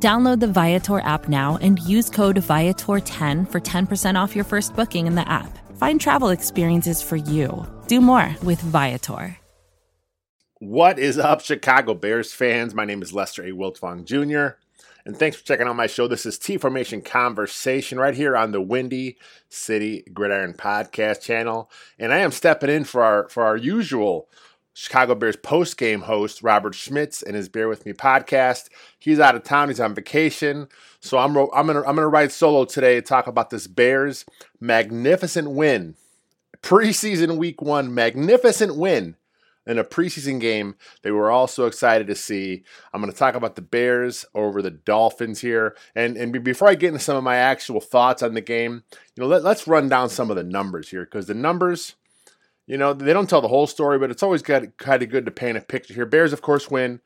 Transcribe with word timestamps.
Download 0.00 0.38
the 0.38 0.46
Viator 0.46 1.00
app 1.00 1.28
now 1.28 1.58
and 1.60 1.80
use 1.80 2.08
code 2.08 2.36
Viator10 2.36 3.50
for 3.50 3.60
10% 3.60 4.20
off 4.20 4.36
your 4.36 4.44
first 4.44 4.76
booking 4.76 5.08
in 5.08 5.16
the 5.16 5.28
app. 5.28 5.58
Find 5.76 6.00
travel 6.00 6.28
experiences 6.28 7.02
for 7.02 7.16
you. 7.16 7.66
Do 7.88 8.00
more 8.00 8.36
with 8.44 8.60
Viator. 8.60 9.36
What 10.60 11.00
is 11.00 11.18
up, 11.18 11.40
Chicago 11.40 11.94
Bears 11.94 12.32
fans? 12.32 12.74
My 12.74 12.84
name 12.84 13.02
is 13.02 13.12
Lester 13.12 13.42
A. 13.42 13.50
Wiltfong 13.50 14.04
Jr., 14.04 14.56
and 15.08 15.16
thanks 15.16 15.38
for 15.38 15.44
checking 15.44 15.66
out 15.66 15.74
my 15.74 15.86
show. 15.86 16.06
This 16.06 16.26
is 16.26 16.38
T 16.38 16.58
Formation 16.58 17.00
Conversation 17.00 17.98
right 17.98 18.14
here 18.14 18.36
on 18.36 18.52
the 18.52 18.60
Windy 18.60 19.16
City 19.48 20.04
Gridiron 20.12 20.52
Podcast 20.52 21.22
channel. 21.22 21.70
And 21.98 22.12
I 22.12 22.18
am 22.18 22.30
stepping 22.30 22.68
in 22.68 22.84
for 22.84 23.02
our 23.02 23.26
for 23.30 23.42
our 23.42 23.56
usual 23.56 24.28
Chicago 24.78 25.16
Bears 25.16 25.34
post 25.34 25.76
game 25.76 26.02
host 26.02 26.40
Robert 26.40 26.72
Schmitz 26.72 27.20
and 27.20 27.34
his 27.34 27.48
Bear 27.48 27.68
with 27.68 27.84
Me 27.84 27.92
podcast. 27.92 28.68
He's 28.96 29.18
out 29.18 29.34
of 29.34 29.42
town. 29.42 29.70
He's 29.70 29.80
on 29.80 29.92
vacation, 29.92 30.68
so 31.00 31.18
I'm 31.18 31.36
I'm 31.36 31.66
gonna 31.66 31.80
I'm 31.80 31.96
gonna 31.96 32.06
ride 32.06 32.30
solo 32.30 32.64
today 32.64 32.94
to 32.94 33.02
talk 33.02 33.26
about 33.26 33.50
this 33.50 33.66
Bears 33.66 34.24
magnificent 34.60 35.50
win, 35.50 35.96
preseason 36.62 37.38
week 37.38 37.60
one 37.60 37.92
magnificent 37.92 38.76
win 38.76 39.16
in 39.66 39.78
a 39.78 39.84
preseason 39.84 40.40
game 40.40 40.76
they 41.02 41.10
were 41.10 41.28
all 41.28 41.48
so 41.48 41.66
excited 41.66 42.06
to 42.06 42.14
see. 42.14 42.62
I'm 42.94 43.02
going 43.02 43.12
to 43.12 43.18
talk 43.18 43.34
about 43.34 43.56
the 43.56 43.62
Bears 43.62 44.24
over 44.32 44.62
the 44.62 44.70
Dolphins 44.70 45.40
here. 45.40 45.76
And, 45.94 46.16
and 46.16 46.42
before 46.42 46.68
I 46.68 46.74
get 46.74 46.88
into 46.88 47.00
some 47.00 47.16
of 47.16 47.24
my 47.24 47.36
actual 47.36 47.80
thoughts 47.80 48.22
on 48.22 48.32
the 48.32 48.40
game, 48.40 48.84
you 49.14 49.22
know, 49.22 49.26
let, 49.26 49.44
let's 49.44 49.68
run 49.68 49.88
down 49.88 50.08
some 50.08 50.30
of 50.30 50.36
the 50.36 50.42
numbers 50.42 50.88
here 50.88 51.04
because 51.04 51.26
the 51.26 51.34
numbers, 51.34 51.96
you 52.68 52.76
know, 52.76 52.92
they 52.92 53.12
don't 53.12 53.28
tell 53.28 53.40
the 53.40 53.48
whole 53.48 53.66
story, 53.66 53.98
but 53.98 54.12
it's 54.12 54.22
always 54.22 54.42
got 54.42 54.76
kind 54.76 55.02
of 55.02 55.10
good 55.10 55.24
to 55.24 55.32
paint 55.32 55.58
a 55.58 55.60
picture 55.60 55.94
here. 55.94 56.06
Bears, 56.06 56.32
of 56.32 56.42
course, 56.42 56.70
win 56.70 57.00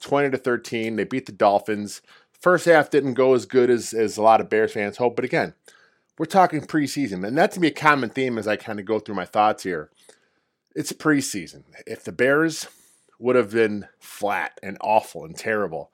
20 0.00 0.30
to 0.30 0.38
13. 0.38 0.96
They 0.96 1.04
beat 1.04 1.26
the 1.26 1.32
Dolphins. 1.32 2.00
First 2.32 2.64
half 2.64 2.88
didn't 2.88 3.14
go 3.14 3.34
as 3.34 3.44
good 3.44 3.68
as, 3.68 3.92
as 3.92 4.16
a 4.16 4.22
lot 4.22 4.40
of 4.40 4.48
Bears 4.48 4.72
fans 4.72 4.96
hope, 4.96 5.16
but 5.16 5.26
again, 5.26 5.52
we're 6.18 6.24
talking 6.24 6.62
preseason, 6.62 7.26
and 7.26 7.36
that's 7.36 7.54
to 7.54 7.60
be 7.60 7.68
a 7.68 7.72
common 7.72 8.08
theme 8.08 8.38
as 8.38 8.48
I 8.48 8.56
kind 8.56 8.80
of 8.80 8.86
go 8.86 8.98
through 8.98 9.14
my 9.14 9.26
thoughts 9.26 9.62
here 9.64 9.90
it's 10.78 10.92
preseason. 10.92 11.64
If 11.88 12.04
the 12.04 12.12
Bears 12.12 12.68
would 13.18 13.34
have 13.34 13.50
been 13.50 13.86
flat 13.98 14.58
and 14.62 14.78
awful 14.80 15.24
and 15.24 15.36
terrible, 15.36 15.90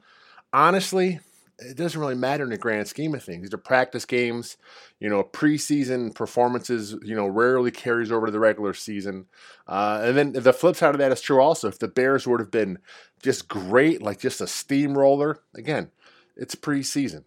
honestly, 0.52 1.20
it 1.58 1.76
doesn't 1.76 2.00
really 2.00 2.14
matter 2.14 2.44
in 2.44 2.50
the 2.50 2.58
grand 2.58 2.88
scheme 2.88 3.14
of 3.14 3.22
things. 3.22 3.42
These 3.42 3.54
are 3.54 3.58
practice 3.58 4.04
games. 4.04 4.56
You 4.98 5.08
know, 5.08 5.22
preseason 5.22 6.14
performances, 6.14 6.96
you 7.02 7.14
know, 7.14 7.26
rarely 7.26 7.70
carries 7.70 8.10
over 8.10 8.26
to 8.26 8.32
the 8.32 8.40
regular 8.40 8.74
season. 8.74 9.26
Uh, 9.66 10.00
and 10.02 10.16
then 10.16 10.32
the 10.32 10.52
flip 10.52 10.76
side 10.76 10.94
of 10.94 10.98
that 10.98 11.12
is 11.12 11.20
true 11.20 11.40
also. 11.40 11.68
If 11.68 11.78
the 11.78 11.88
Bears 11.88 12.26
would 12.26 12.40
have 12.40 12.50
been 12.50 12.78
just 13.22 13.48
great, 13.48 14.02
like 14.02 14.18
just 14.18 14.40
a 14.40 14.46
steamroller, 14.46 15.40
again, 15.54 15.90
it's 16.36 16.54
preseason. 16.54 17.24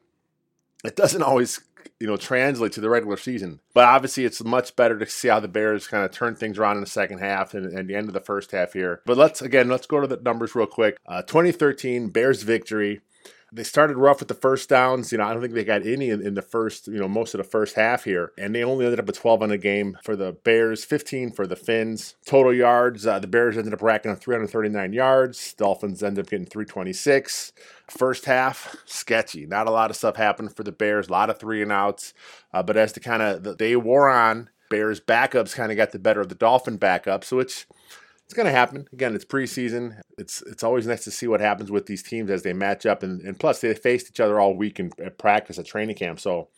It 0.84 0.96
doesn't 0.96 1.24
always 1.24 1.62
you 2.00 2.08
know 2.08 2.18
translate 2.18 2.72
to 2.74 2.82
the 2.82 2.90
regular 2.90 3.18
season. 3.18 3.60
But 3.74 3.86
obviously, 3.86 4.26
it's 4.26 4.44
much 4.44 4.76
better 4.76 4.98
to 4.98 5.06
see 5.06 5.28
how 5.28 5.40
the 5.40 5.48
Bears 5.48 5.88
kind 5.88 6.04
of 6.04 6.12
turn 6.12 6.36
things 6.36 6.58
around 6.58 6.78
in 6.78 6.82
the 6.82 6.90
second 6.90 7.20
half 7.20 7.54
and, 7.54 7.66
and 7.78 7.90
the 7.90 7.96
end 7.96 8.08
of 8.08 8.14
the 8.14 8.22
first 8.22 8.52
half 8.52 8.74
here. 8.74 9.02
But 9.06 9.18
let's 9.18 9.42
again 9.42 9.70
let's 9.70 9.88
go 9.88 10.00
to 10.00 10.08
the 10.08 10.18
numbers 10.18 10.56
real 10.56 10.68
quick. 10.68 10.98
Uh, 11.06 11.22
2013 11.22 12.10
Bears 12.10 12.44
victory. 12.44 13.02
They 13.52 13.64
started 13.64 13.98
rough 13.98 14.20
with 14.20 14.28
the 14.28 14.34
first 14.34 14.68
downs. 14.70 15.12
You 15.12 15.18
know, 15.18 15.26
I 15.26 15.32
don't 15.32 15.42
think 15.42 15.54
they 15.54 15.64
got 15.64 15.86
any 15.86 16.10
in, 16.10 16.22
in, 16.22 16.34
the 16.34 16.42
first, 16.42 16.88
you 16.88 17.00
know, 17.00 17.08
most 17.08 17.34
of 17.34 17.38
the 17.38 17.46
first 17.46 17.76
half 17.76 18.04
here. 18.04 18.34
And 18.38 18.54
they 18.54 18.64
only 18.64 18.86
ended 18.86 19.00
up 19.00 19.06
with 19.06 19.18
12 19.18 19.42
on 19.42 19.50
the 19.50 19.58
game 19.58 19.98
for 20.04 20.16
the 20.16 20.34
Bears, 20.34 20.84
15 20.84 21.32
for 21.32 21.48
the 21.48 21.56
Fins. 21.56 22.16
Total 22.26 22.54
yards, 22.54 23.08
uh, 23.08 23.20
the 23.20 23.28
Bears 23.28 23.58
ended 23.58 23.74
up 23.74 23.82
racking 23.82 24.12
up 24.12 24.20
339 24.20 24.92
yards. 24.92 25.54
Dolphins 25.54 26.04
ended 26.04 26.26
up 26.26 26.30
getting 26.30 26.46
326. 26.46 27.54
First 27.90 28.26
half, 28.26 28.76
sketchy. 28.86 29.46
Not 29.46 29.68
a 29.68 29.72
lot 29.72 29.90
of 29.90 29.96
stuff 29.96 30.18
happened 30.18 30.56
for 30.56 30.64
the 30.64 30.74
Bears. 30.74 31.08
A 31.08 31.12
lot 31.14 31.30
of 31.30 31.40
three 31.40 31.62
and 31.62 31.72
outs. 31.72 32.14
Uh, 32.54 32.64
but 32.64 32.76
as 32.76 32.94
the 32.94 33.00
kind 33.00 33.22
of 33.22 33.44
the 33.44 33.56
day 33.56 33.78
wore 33.78 34.10
on, 34.10 34.50
Bears 34.70 35.00
backups 35.00 35.56
kind 35.56 35.72
of 35.72 35.78
got 35.78 35.92
the 35.92 36.00
better 36.00 36.22
of 36.22 36.30
the 36.30 36.36
Dolphin 36.36 36.78
backups, 36.78 37.26
so 37.26 37.40
it's 37.40 37.66
it's 38.28 38.34
going 38.34 38.46
to 38.46 38.52
happen. 38.52 38.90
Again, 38.92 39.16
it's 39.16 39.24
preseason. 39.24 40.02
It's 40.18 40.42
it's 40.42 40.62
always 40.62 40.86
nice 40.86 41.06
to 41.06 41.12
see 41.12 41.28
what 41.28 41.40
happens 41.40 41.72
with 41.72 41.86
these 41.86 42.04
teams 42.04 42.30
as 42.30 42.44
they 42.44 42.52
match 42.52 42.86
up, 42.86 43.02
and, 43.02 43.22
and 43.22 43.40
plus 43.40 43.62
they 43.62 43.74
faced 43.74 44.10
each 44.10 44.20
other 44.20 44.38
all 44.38 44.54
week 44.54 44.82
in 44.82 44.92
at 45.02 45.18
practice 45.18 45.58
at 45.58 45.66
training 45.66 45.96
camp. 45.96 46.20
So 46.20 46.50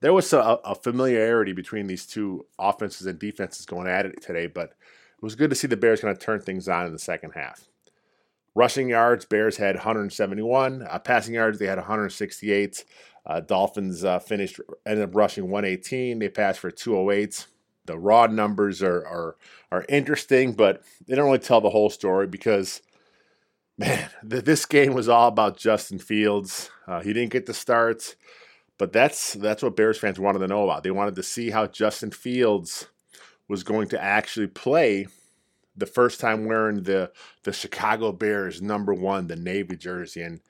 there 0.00 0.14
was 0.14 0.32
a, 0.32 0.38
a, 0.38 0.74
familiarity 0.74 1.52
between 1.52 1.86
these 1.86 2.06
two 2.06 2.46
offenses 2.58 3.06
and 3.06 3.18
defenses 3.18 3.66
going 3.66 3.88
at 3.88 4.06
it 4.06 4.22
today. 4.22 4.46
But 4.46 4.70
it 4.70 5.22
was 5.22 5.34
good 5.34 5.50
to 5.50 5.56
see 5.56 5.66
the 5.66 5.76
Bears 5.76 6.00
kind 6.00 6.10
of 6.10 6.18
turn 6.18 6.40
things 6.40 6.66
on 6.66 6.86
in 6.86 6.94
the 6.94 6.98
second 6.98 7.32
half. 7.32 7.68
Rushing 8.54 8.88
yards, 8.88 9.26
Bears 9.26 9.58
had 9.58 9.74
171. 9.74 10.86
Uh, 10.88 10.98
passing 10.98 11.34
yards, 11.34 11.58
they 11.58 11.66
had 11.66 11.76
168. 11.76 12.84
Uh, 13.26 13.40
Dolphins 13.40 14.02
uh, 14.02 14.18
finished 14.18 14.60
ended 14.86 15.04
up 15.04 15.14
rushing 15.14 15.50
118. 15.50 16.20
They 16.20 16.30
passed 16.30 16.58
for 16.58 16.70
208 16.70 17.46
the 17.88 17.98
raw 17.98 18.26
numbers 18.26 18.82
are 18.82 19.04
are 19.06 19.36
are 19.72 19.84
interesting, 19.88 20.52
but 20.52 20.82
they 21.06 21.16
don't 21.16 21.26
really 21.26 21.38
tell 21.38 21.60
the 21.60 21.70
whole 21.70 21.90
story 21.90 22.28
because 22.28 22.80
man, 23.76 24.08
th- 24.30 24.44
this 24.44 24.64
game 24.64 24.94
was 24.94 25.08
all 25.08 25.28
about 25.28 25.58
Justin 25.58 25.98
Fields. 25.98 26.70
Uh, 26.86 27.00
he 27.00 27.12
didn't 27.12 27.32
get 27.32 27.46
the 27.46 27.54
starts, 27.54 28.14
but 28.78 28.92
that's 28.92 29.34
that's 29.34 29.62
what 29.62 29.76
Bears 29.76 29.98
fans 29.98 30.20
wanted 30.20 30.38
to 30.38 30.48
know 30.48 30.64
about. 30.64 30.84
They 30.84 30.90
wanted 30.92 31.16
to 31.16 31.22
see 31.22 31.50
how 31.50 31.66
Justin 31.66 32.12
Fields 32.12 32.86
was 33.48 33.64
going 33.64 33.88
to 33.88 34.02
actually 34.02 34.46
play 34.46 35.06
the 35.76 35.86
first 35.86 36.20
time 36.20 36.44
wearing 36.44 36.82
the 36.82 37.10
the 37.44 37.52
Chicago 37.52 38.12
Bears 38.12 38.62
number 38.62 38.94
one, 38.94 39.26
the 39.26 39.36
navy 39.36 39.76
jersey, 39.76 40.22
and 40.22 40.40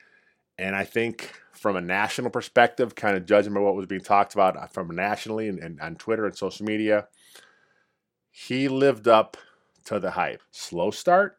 and 0.58 0.74
I 0.74 0.84
think 0.84 1.32
from 1.52 1.76
a 1.76 1.80
national 1.80 2.30
perspective, 2.30 2.94
kind 2.94 3.16
of 3.16 3.26
judging 3.26 3.52
by 3.52 3.60
what 3.60 3.74
was 3.74 3.86
being 3.86 4.00
talked 4.00 4.34
about 4.34 4.56
uh, 4.56 4.66
from 4.66 4.94
nationally 4.94 5.48
and, 5.48 5.58
and 5.58 5.80
on 5.80 5.96
Twitter 5.96 6.24
and 6.24 6.36
social 6.36 6.64
media, 6.64 7.08
he 8.46 8.68
lived 8.68 9.08
up 9.08 9.36
to 9.84 9.98
the 9.98 10.12
hype. 10.12 10.42
Slow 10.52 10.92
start, 10.92 11.38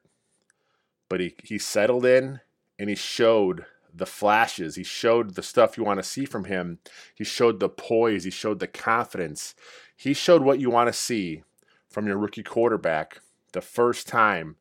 but 1.08 1.22
he, 1.22 1.34
he 1.42 1.58
settled 1.58 2.06
in 2.06 2.42
and 2.78 2.90
he 2.90 2.96
showed 2.96 3.66
the 3.94 4.06
flashes. 4.06 4.76
He 4.76 4.84
showed 4.84 5.36
the 5.36 5.42
stuff 5.42 5.78
you 5.78 5.86
want 5.86 6.00
to 6.00 6.08
see 6.08 6.26
from 6.26 6.44
him. 6.44 6.80
He 7.16 7.24
showed 7.24 7.62
the 7.62 7.70
poise. 7.70 8.26
He 8.26 8.30
showed 8.30 8.60
the 8.60 8.68
confidence. 8.68 9.56
He 9.96 10.14
showed 10.14 10.42
what 10.42 10.60
you 10.60 10.70
want 10.70 10.88
to 10.88 10.94
see 10.94 11.44
from 11.90 12.06
your 12.06 12.18
rookie 12.18 12.44
quarterback 12.44 13.22
the 13.54 13.62
first 13.62 14.06
time 14.06 14.58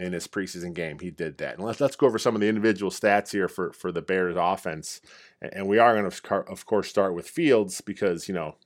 in 0.00 0.12
his 0.12 0.26
preseason 0.26 0.74
game. 0.74 0.98
He 0.98 1.12
did 1.12 1.38
that. 1.38 1.58
And 1.58 1.64
let's 1.64 1.80
let's 1.80 1.96
go 1.96 2.08
over 2.08 2.18
some 2.18 2.34
of 2.34 2.40
the 2.40 2.48
individual 2.48 2.90
stats 2.90 3.30
here 3.30 3.48
for 3.48 3.72
for 3.72 3.92
the 3.92 4.02
Bears 4.02 4.36
offense. 4.36 5.00
And 5.40 5.68
we 5.68 5.78
are 5.78 5.94
going 5.94 6.10
to 6.10 6.34
of 6.50 6.66
course 6.66 6.88
start 6.88 7.14
with 7.14 7.28
Fields 7.28 7.80
because, 7.80 8.26
you 8.26 8.34
know, 8.34 8.56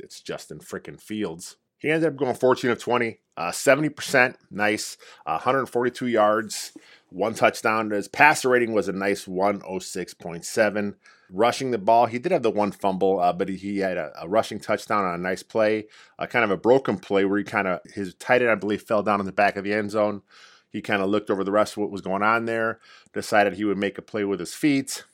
it's 0.00 0.20
Justin 0.20 0.58
freaking 0.58 1.00
Fields. 1.00 1.56
He 1.78 1.90
ended 1.90 2.08
up 2.08 2.16
going 2.16 2.34
14 2.34 2.70
of 2.70 2.78
20, 2.78 3.20
uh, 3.36 3.50
70%, 3.50 4.34
nice, 4.50 4.96
uh, 5.24 5.38
142 5.38 6.08
yards, 6.08 6.72
one 7.10 7.34
touchdown. 7.34 7.90
His 7.90 8.08
passer 8.08 8.48
rating 8.48 8.72
was 8.72 8.88
a 8.88 8.92
nice 8.92 9.26
106.7. 9.26 10.94
Rushing 11.30 11.70
the 11.70 11.78
ball, 11.78 12.06
he 12.06 12.18
did 12.18 12.32
have 12.32 12.42
the 12.42 12.50
one 12.50 12.72
fumble, 12.72 13.20
uh, 13.20 13.32
but 13.32 13.48
he 13.48 13.78
had 13.78 13.96
a, 13.96 14.12
a, 14.20 14.28
rushing 14.28 14.58
touchdown 14.58 15.04
on 15.04 15.14
a 15.14 15.18
nice 15.18 15.42
play, 15.42 15.86
uh, 16.18 16.26
kind 16.26 16.44
of 16.44 16.50
a 16.50 16.56
broken 16.56 16.98
play 16.98 17.24
where 17.24 17.38
he 17.38 17.44
kind 17.44 17.68
of, 17.68 17.80
his 17.84 18.14
tight 18.14 18.40
end, 18.40 18.50
I 18.50 18.54
believe, 18.54 18.82
fell 18.82 19.02
down 19.02 19.20
in 19.20 19.26
the 19.26 19.32
back 19.32 19.56
of 19.56 19.62
the 19.62 19.74
end 19.74 19.90
zone. 19.90 20.22
He 20.70 20.80
kind 20.80 21.02
of 21.02 21.10
looked 21.10 21.30
over 21.30 21.44
the 21.44 21.52
rest 21.52 21.74
of 21.74 21.78
what 21.78 21.90
was 21.90 22.00
going 22.00 22.22
on 22.22 22.46
there, 22.46 22.80
decided 23.12 23.54
he 23.54 23.64
would 23.64 23.78
make 23.78 23.98
a 23.98 24.02
play 24.02 24.24
with 24.24 24.40
his 24.40 24.54
feet. 24.54 25.04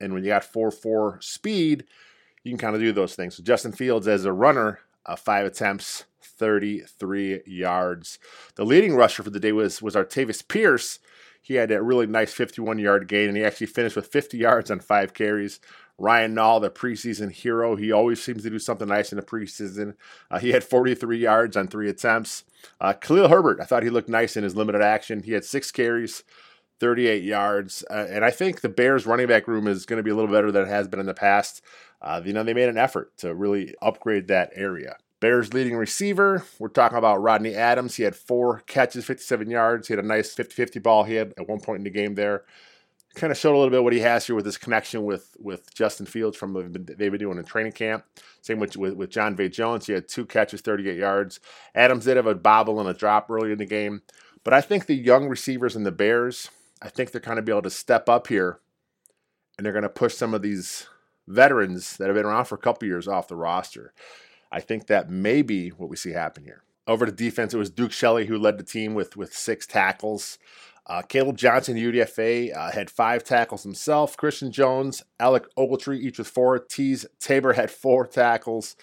And 0.00 0.12
when 0.14 0.24
you 0.24 0.30
got 0.30 0.44
4 0.44 0.70
4 0.70 1.18
speed, 1.20 1.84
you 2.44 2.52
can 2.52 2.58
kind 2.58 2.74
of 2.74 2.80
do 2.80 2.92
those 2.92 3.14
things. 3.14 3.36
So 3.36 3.42
Justin 3.42 3.72
Fields, 3.72 4.06
as 4.06 4.24
a 4.24 4.32
runner, 4.32 4.80
uh, 5.06 5.16
five 5.16 5.46
attempts, 5.46 6.04
33 6.38 7.42
yards. 7.46 8.18
The 8.56 8.64
leading 8.64 8.94
rusher 8.94 9.22
for 9.22 9.30
the 9.30 9.40
day 9.40 9.52
was 9.52 9.80
was 9.82 9.94
Artavis 9.94 10.46
Pierce. 10.46 10.98
He 11.40 11.54
had 11.54 11.70
a 11.70 11.82
really 11.82 12.06
nice 12.06 12.32
51 12.32 12.78
yard 12.78 13.06
gain, 13.06 13.28
and 13.28 13.36
he 13.36 13.44
actually 13.44 13.66
finished 13.66 13.96
with 13.96 14.06
50 14.06 14.38
yards 14.38 14.70
on 14.70 14.80
five 14.80 15.12
carries. 15.12 15.60
Ryan 15.98 16.34
Nall, 16.34 16.60
the 16.60 16.70
preseason 16.70 17.30
hero, 17.30 17.76
he 17.76 17.92
always 17.92 18.20
seems 18.20 18.42
to 18.42 18.50
do 18.50 18.58
something 18.58 18.88
nice 18.88 19.12
in 19.12 19.16
the 19.16 19.22
preseason. 19.22 19.94
Uh, 20.30 20.38
he 20.40 20.50
had 20.50 20.64
43 20.64 21.18
yards 21.18 21.56
on 21.56 21.68
three 21.68 21.88
attempts. 21.88 22.44
Uh, 22.80 22.94
Khalil 22.94 23.28
Herbert, 23.28 23.60
I 23.60 23.64
thought 23.64 23.84
he 23.84 23.90
looked 23.90 24.08
nice 24.08 24.36
in 24.36 24.42
his 24.42 24.56
limited 24.56 24.82
action. 24.82 25.22
He 25.22 25.32
had 25.32 25.44
six 25.44 25.70
carries, 25.70 26.24
38 26.80 27.22
yards. 27.22 27.84
Uh, 27.90 28.06
and 28.10 28.24
I 28.24 28.30
think 28.30 28.60
the 28.60 28.68
Bears 28.68 29.06
running 29.06 29.28
back 29.28 29.46
room 29.46 29.68
is 29.68 29.86
going 29.86 29.98
to 29.98 30.02
be 30.02 30.10
a 30.10 30.16
little 30.16 30.32
better 30.32 30.50
than 30.50 30.62
it 30.62 30.68
has 30.68 30.88
been 30.88 30.98
in 31.00 31.06
the 31.06 31.14
past. 31.14 31.62
uh, 32.02 32.20
you 32.24 32.32
know, 32.32 32.42
they 32.42 32.54
made 32.54 32.68
an 32.68 32.78
effort 32.78 33.16
to 33.18 33.34
really 33.34 33.74
upgrade 33.80 34.28
that 34.28 34.50
area. 34.54 34.96
Bears 35.24 35.54
leading 35.54 35.74
receiver, 35.74 36.44
we're 36.58 36.68
talking 36.68 36.98
about 36.98 37.22
Rodney 37.22 37.54
Adams. 37.54 37.94
He 37.94 38.02
had 38.02 38.14
four 38.14 38.62
catches, 38.66 39.06
57 39.06 39.48
yards. 39.48 39.88
He 39.88 39.94
had 39.94 40.04
a 40.04 40.06
nice 40.06 40.34
50 40.34 40.54
50 40.54 40.80
ball 40.80 41.04
he 41.04 41.14
had 41.14 41.32
at 41.38 41.48
one 41.48 41.60
point 41.60 41.78
in 41.78 41.84
the 41.84 41.88
game 41.88 42.14
there. 42.14 42.44
Kind 43.14 43.30
of 43.30 43.38
showed 43.38 43.54
a 43.54 43.56
little 43.56 43.70
bit 43.70 43.82
what 43.82 43.94
he 43.94 44.00
has 44.00 44.26
here 44.26 44.36
with 44.36 44.44
his 44.44 44.58
connection 44.58 45.02
with, 45.02 45.34
with 45.40 45.74
Justin 45.74 46.04
Fields 46.04 46.36
from 46.36 46.52
they've 46.52 47.10
been 47.10 47.18
doing 47.18 47.38
in 47.38 47.44
training 47.46 47.72
camp. 47.72 48.04
Same 48.42 48.60
with, 48.60 48.76
with, 48.76 48.96
with 48.96 49.08
Jon'Vea 49.08 49.50
Jones. 49.50 49.86
He 49.86 49.94
had 49.94 50.08
two 50.08 50.26
catches, 50.26 50.60
38 50.60 50.98
yards. 50.98 51.40
Adams 51.74 52.04
did 52.04 52.18
have 52.18 52.26
a 52.26 52.34
bobble 52.34 52.78
and 52.78 52.90
a 52.90 52.92
drop 52.92 53.30
early 53.30 53.50
in 53.50 53.56
the 53.56 53.64
game. 53.64 54.02
But 54.44 54.52
I 54.52 54.60
think 54.60 54.84
the 54.84 54.94
young 54.94 55.30
receivers 55.30 55.74
in 55.74 55.84
the 55.84 55.90
Bears, 55.90 56.50
I 56.82 56.90
think 56.90 57.12
they're 57.12 57.20
kind 57.22 57.38
of 57.38 57.46
be 57.46 57.52
able 57.52 57.62
to 57.62 57.70
step 57.70 58.10
up 58.10 58.26
here 58.26 58.60
and 59.56 59.64
they're 59.64 59.72
going 59.72 59.84
to 59.84 59.88
push 59.88 60.12
some 60.12 60.34
of 60.34 60.42
these 60.42 60.86
veterans 61.26 61.96
that 61.96 62.08
have 62.08 62.14
been 62.14 62.26
around 62.26 62.44
for 62.44 62.56
a 62.56 62.58
couple 62.58 62.86
years 62.86 63.08
off 63.08 63.28
the 63.28 63.36
roster. 63.36 63.94
I 64.54 64.60
think 64.60 64.86
that 64.86 65.10
may 65.10 65.42
be 65.42 65.70
what 65.70 65.90
we 65.90 65.96
see 65.96 66.12
happen 66.12 66.44
here. 66.44 66.62
Over 66.86 67.06
to 67.06 67.10
defense, 67.10 67.52
it 67.52 67.58
was 67.58 67.70
Duke 67.70 67.90
Shelley 67.90 68.26
who 68.26 68.38
led 68.38 68.56
the 68.56 68.62
team 68.62 68.94
with, 68.94 69.16
with 69.16 69.34
six 69.34 69.66
tackles. 69.66 70.38
Uh, 70.86 71.02
Caleb 71.02 71.36
Johnson, 71.36 71.76
UDFA, 71.76 72.56
uh, 72.56 72.70
had 72.70 72.88
five 72.88 73.24
tackles 73.24 73.64
himself. 73.64 74.16
Christian 74.16 74.52
Jones, 74.52 75.02
Alec 75.18 75.46
Ogletree, 75.58 75.98
each 75.98 76.18
with 76.18 76.28
four. 76.28 76.60
Teez 76.60 77.04
Tabor 77.18 77.54
had 77.54 77.68
four 77.68 78.06
tackles. 78.06 78.76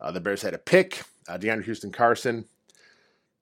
Uh, 0.00 0.12
the 0.12 0.20
Bears 0.20 0.42
had 0.42 0.54
a 0.54 0.58
pick. 0.58 1.02
Uh, 1.28 1.36
DeAndre 1.36 1.64
Houston 1.64 1.90
Carson. 1.90 2.44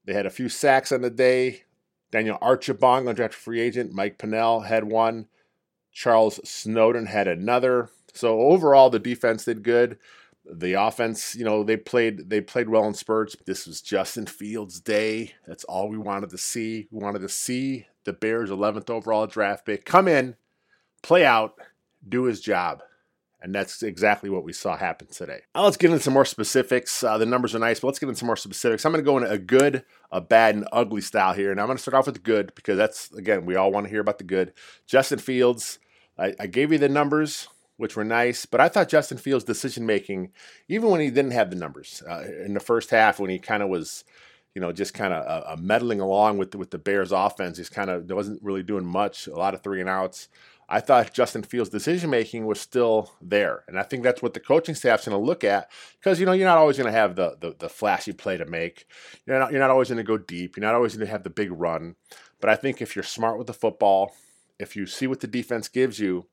They 0.06 0.14
had 0.14 0.25
a 0.25 0.31
few 0.31 0.48
sacks 0.48 0.90
on 0.90 1.02
the 1.02 1.10
day. 1.10 1.64
Daniel 2.10 2.38
Archibong, 2.40 3.12
undrafted 3.12 3.34
free 3.34 3.60
agent. 3.60 3.92
Mike 3.92 4.16
Pennel 4.16 4.60
had 4.60 4.84
one. 4.84 5.26
Charles 5.92 6.40
Snowden 6.48 7.06
had 7.06 7.28
another. 7.28 7.90
So 8.14 8.40
overall, 8.40 8.88
the 8.88 8.98
defense 8.98 9.44
did 9.44 9.62
good. 9.62 9.98
The 10.46 10.75
offense, 10.75 11.35
you 11.35 11.44
know, 11.44 11.64
they 11.64 11.76
played 11.76 12.29
they 12.29 12.41
played 12.41 12.69
well 12.69 12.85
in 12.87 12.94
spurts. 12.94 13.35
This 13.46 13.67
was 13.67 13.81
Justin 13.81 14.26
Fields' 14.26 14.81
day. 14.81 15.32
That's 15.46 15.64
all 15.64 15.88
we 15.88 15.96
wanted 15.96 16.31
to 16.31 16.38
see. 16.38 16.87
We 16.91 17.02
wanted 17.02 17.20
to 17.20 17.29
see 17.29 17.87
the 18.05 18.12
Bears' 18.12 18.50
11th 18.50 18.91
overall 18.91 19.26
draft 19.26 19.64
pick 19.64 19.85
come 19.87 20.06
in, 20.06 20.37
play 21.02 21.25
out, 21.25 21.55
do 22.06 22.25
his 22.25 22.41
job. 22.41 22.82
And 23.44 23.55
that's 23.55 23.82
exactly 23.82 24.31
what 24.31 24.43
we 24.43 24.55
saw 24.55 24.75
happen 24.75 25.06
today. 25.08 25.43
Now 25.55 25.64
let's 25.64 25.76
get 25.76 25.91
into 25.91 26.02
some 26.02 26.14
more 26.14 26.25
specifics. 26.25 27.05
Uh, 27.05 27.19
the 27.19 27.26
numbers 27.26 27.55
are 27.55 27.58
nice, 27.58 27.79
but 27.79 27.88
let's 27.88 27.99
get 27.99 28.08
into 28.08 28.19
some 28.19 28.26
more 28.26 28.38
specifics. 28.38 28.87
I'm 28.87 28.93
going 28.93 29.05
to 29.05 29.11
go 29.11 29.19
into 29.19 29.31
a 29.31 29.37
good, 29.37 29.85
a 30.11 30.23
bad, 30.23 30.55
and 30.55 30.67
ugly 30.73 31.02
style 31.02 31.35
here. 31.35 31.50
And 31.50 31.61
I'm 31.61 31.67
going 31.67 31.76
to 31.76 31.82
start 31.82 31.94
off 31.94 32.06
with 32.06 32.14
the 32.14 32.23
good 32.23 32.55
because 32.55 32.79
that's, 32.79 33.12
again, 33.12 33.44
we 33.44 33.55
all 33.55 33.70
want 33.70 33.85
to 33.85 33.91
hear 33.91 34.00
about 34.00 34.17
the 34.17 34.25
good. 34.25 34.55
Justin 34.87 35.19
Fields, 35.19 35.79
I, 36.19 36.32
I 36.41 36.46
gave 36.46 36.73
you 36.73 36.79
the 36.79 36.88
numbers 36.88 37.49
which 37.76 37.96
were 37.96 38.04
nice. 38.04 38.46
But 38.46 38.60
I 38.60 38.68
thought 38.68 38.88
Justin 38.88 39.18
Fields' 39.18 39.44
decision 39.44 39.86
making, 39.86 40.32
even 40.68 40.90
when 40.90 41.00
he 41.00 41.10
didn't 41.10 41.32
have 41.32 41.50
the 41.50 41.56
numbers 41.56 42.02
uh, 42.08 42.24
in 42.44 42.54
the 42.54 42.60
first 42.60 42.90
half, 42.90 43.18
when 43.18 43.30
he 43.30 43.38
kind 43.38 43.62
of 43.62 43.68
was, 43.68 44.04
you 44.54 44.60
know, 44.60 44.72
just 44.72 44.94
kind 44.94 45.12
of 45.12 45.24
uh, 45.24 45.52
uh, 45.52 45.56
meddling 45.58 46.00
along 46.00 46.38
with 46.38 46.52
the, 46.52 46.58
with 46.58 46.70
the 46.70 46.78
Bears' 46.78 47.12
offense, 47.12 47.58
he's 47.58 47.68
kind 47.68 47.90
of 47.90 48.10
wasn't 48.10 48.42
really 48.42 48.62
doing 48.62 48.84
much. 48.84 49.26
A 49.26 49.34
lot 49.34 49.54
of 49.54 49.62
three 49.62 49.80
and 49.80 49.88
outs. 49.88 50.28
I 50.66 50.80
thought 50.80 51.12
Justin 51.12 51.42
Fields' 51.42 51.68
decision 51.68 52.08
making 52.08 52.46
was 52.46 52.58
still 52.58 53.12
there, 53.20 53.64
and 53.68 53.78
I 53.78 53.82
think 53.82 54.02
that's 54.02 54.22
what 54.22 54.32
the 54.32 54.40
coaching 54.40 54.74
staff's 54.74 55.06
going 55.06 55.18
to 55.18 55.24
look 55.24 55.44
at 55.44 55.70
because 56.00 56.18
you 56.18 56.24
know 56.24 56.32
you're 56.32 56.48
not 56.48 56.56
always 56.56 56.78
going 56.78 56.90
to 56.90 56.98
have 56.98 57.16
the, 57.16 57.36
the, 57.38 57.54
the 57.58 57.68
flashy 57.68 58.12
play 58.12 58.38
to 58.38 58.46
make. 58.46 58.86
You're 59.26 59.38
not 59.38 59.52
you're 59.52 59.60
not 59.60 59.70
always 59.70 59.88
going 59.88 59.98
to 59.98 60.04
go 60.04 60.16
deep. 60.16 60.56
You're 60.56 60.64
not 60.64 60.74
always 60.74 60.96
going 60.96 61.06
to 61.06 61.12
have 61.12 61.22
the 61.22 61.30
big 61.30 61.52
run. 61.52 61.96
But 62.40 62.48
I 62.48 62.56
think 62.56 62.80
if 62.80 62.96
you're 62.96 63.02
smart 63.02 63.36
with 63.36 63.46
the 63.46 63.52
football, 63.52 64.14
if 64.58 64.74
you 64.74 64.86
see 64.86 65.06
what 65.06 65.20
the 65.20 65.26
defense 65.26 65.68
gives 65.68 65.98
you, 65.98 66.26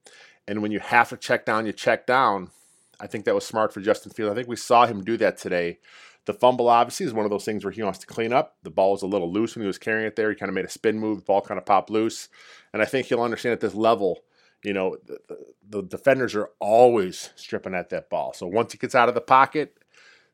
and 0.48 0.62
when 0.62 0.72
you 0.72 0.80
have 0.80 1.10
to 1.10 1.18
check 1.18 1.46
down, 1.46 1.66
you 1.66 1.74
check 1.74 2.06
down. 2.06 2.52
I 3.00 3.08
think 3.08 3.26
that 3.26 3.36
was 3.36 3.46
smart 3.46 3.74
for 3.74 3.82
Justin 3.82 4.12
Fields. 4.12 4.32
I 4.32 4.36
think 4.36 4.48
we 4.48 4.56
saw 4.56 4.86
him 4.86 5.04
do 5.04 5.18
that 5.18 5.38
today. 5.38 5.80
The 6.26 6.34
fumble 6.34 6.70
obviously 6.70 7.08
is 7.08 7.14
one 7.14 7.26
of 7.26 7.32
those 7.32 7.46
things 7.46 7.64
where 7.64 7.72
he 7.72 7.82
wants 7.82 8.00
to 8.00 8.08
clean 8.08 8.32
up. 8.32 8.56
The 8.62 8.70
ball 8.70 8.92
was 8.92 9.02
a 9.02 9.08
little 9.08 9.32
loose 9.32 9.56
when 9.56 9.64
he 9.64 9.68
was 9.68 9.80
carrying 9.80 10.06
it 10.06 10.16
there. 10.16 10.30
He 10.30 10.36
kind 10.36 10.50
of 10.50 10.56
made 10.56 10.66
a 10.66 10.70
spin 10.70 11.00
move. 11.00 11.20
The 11.20 11.26
ball 11.26 11.42
kind 11.42 11.58
of 11.58 11.66
popped 11.66 11.90
loose. 11.90 12.30
And 12.74 12.82
I 12.82 12.86
think 12.86 13.08
he'll 13.08 13.24
understand 13.24 13.54
at 13.54 13.60
this 13.60 13.74
level, 13.74 14.20
you 14.64 14.74
know, 14.74 14.98
the, 15.04 15.18
the, 15.68 15.82
defenders 15.82 16.36
are 16.36 16.52
always 16.60 17.32
stripping 17.36 17.74
at 17.74 17.90
that 17.90 18.12
ball. 18.12 18.34
So 18.34 18.46
once 18.46 18.72
he 18.72 18.78
gets 18.78 18.94
out 18.94 19.10
of 19.10 19.16
the 19.16 19.22
pocket, 19.22 19.78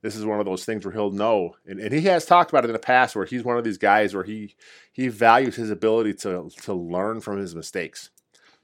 this 0.01 0.15
is 0.15 0.25
one 0.25 0.39
of 0.39 0.45
those 0.45 0.65
things 0.65 0.83
where 0.83 0.93
he'll 0.93 1.11
know. 1.11 1.55
And, 1.65 1.79
and 1.79 1.93
he 1.93 2.01
has 2.01 2.25
talked 2.25 2.51
about 2.51 2.65
it 2.65 2.69
in 2.69 2.73
the 2.73 2.79
past 2.79 3.15
where 3.15 3.25
he's 3.25 3.43
one 3.43 3.57
of 3.57 3.63
these 3.63 3.77
guys 3.77 4.13
where 4.13 4.25
he 4.25 4.55
he 4.91 5.07
values 5.07 5.55
his 5.55 5.71
ability 5.71 6.15
to 6.15 6.49
to 6.63 6.73
learn 6.73 7.21
from 7.21 7.37
his 7.37 7.55
mistakes. 7.55 8.09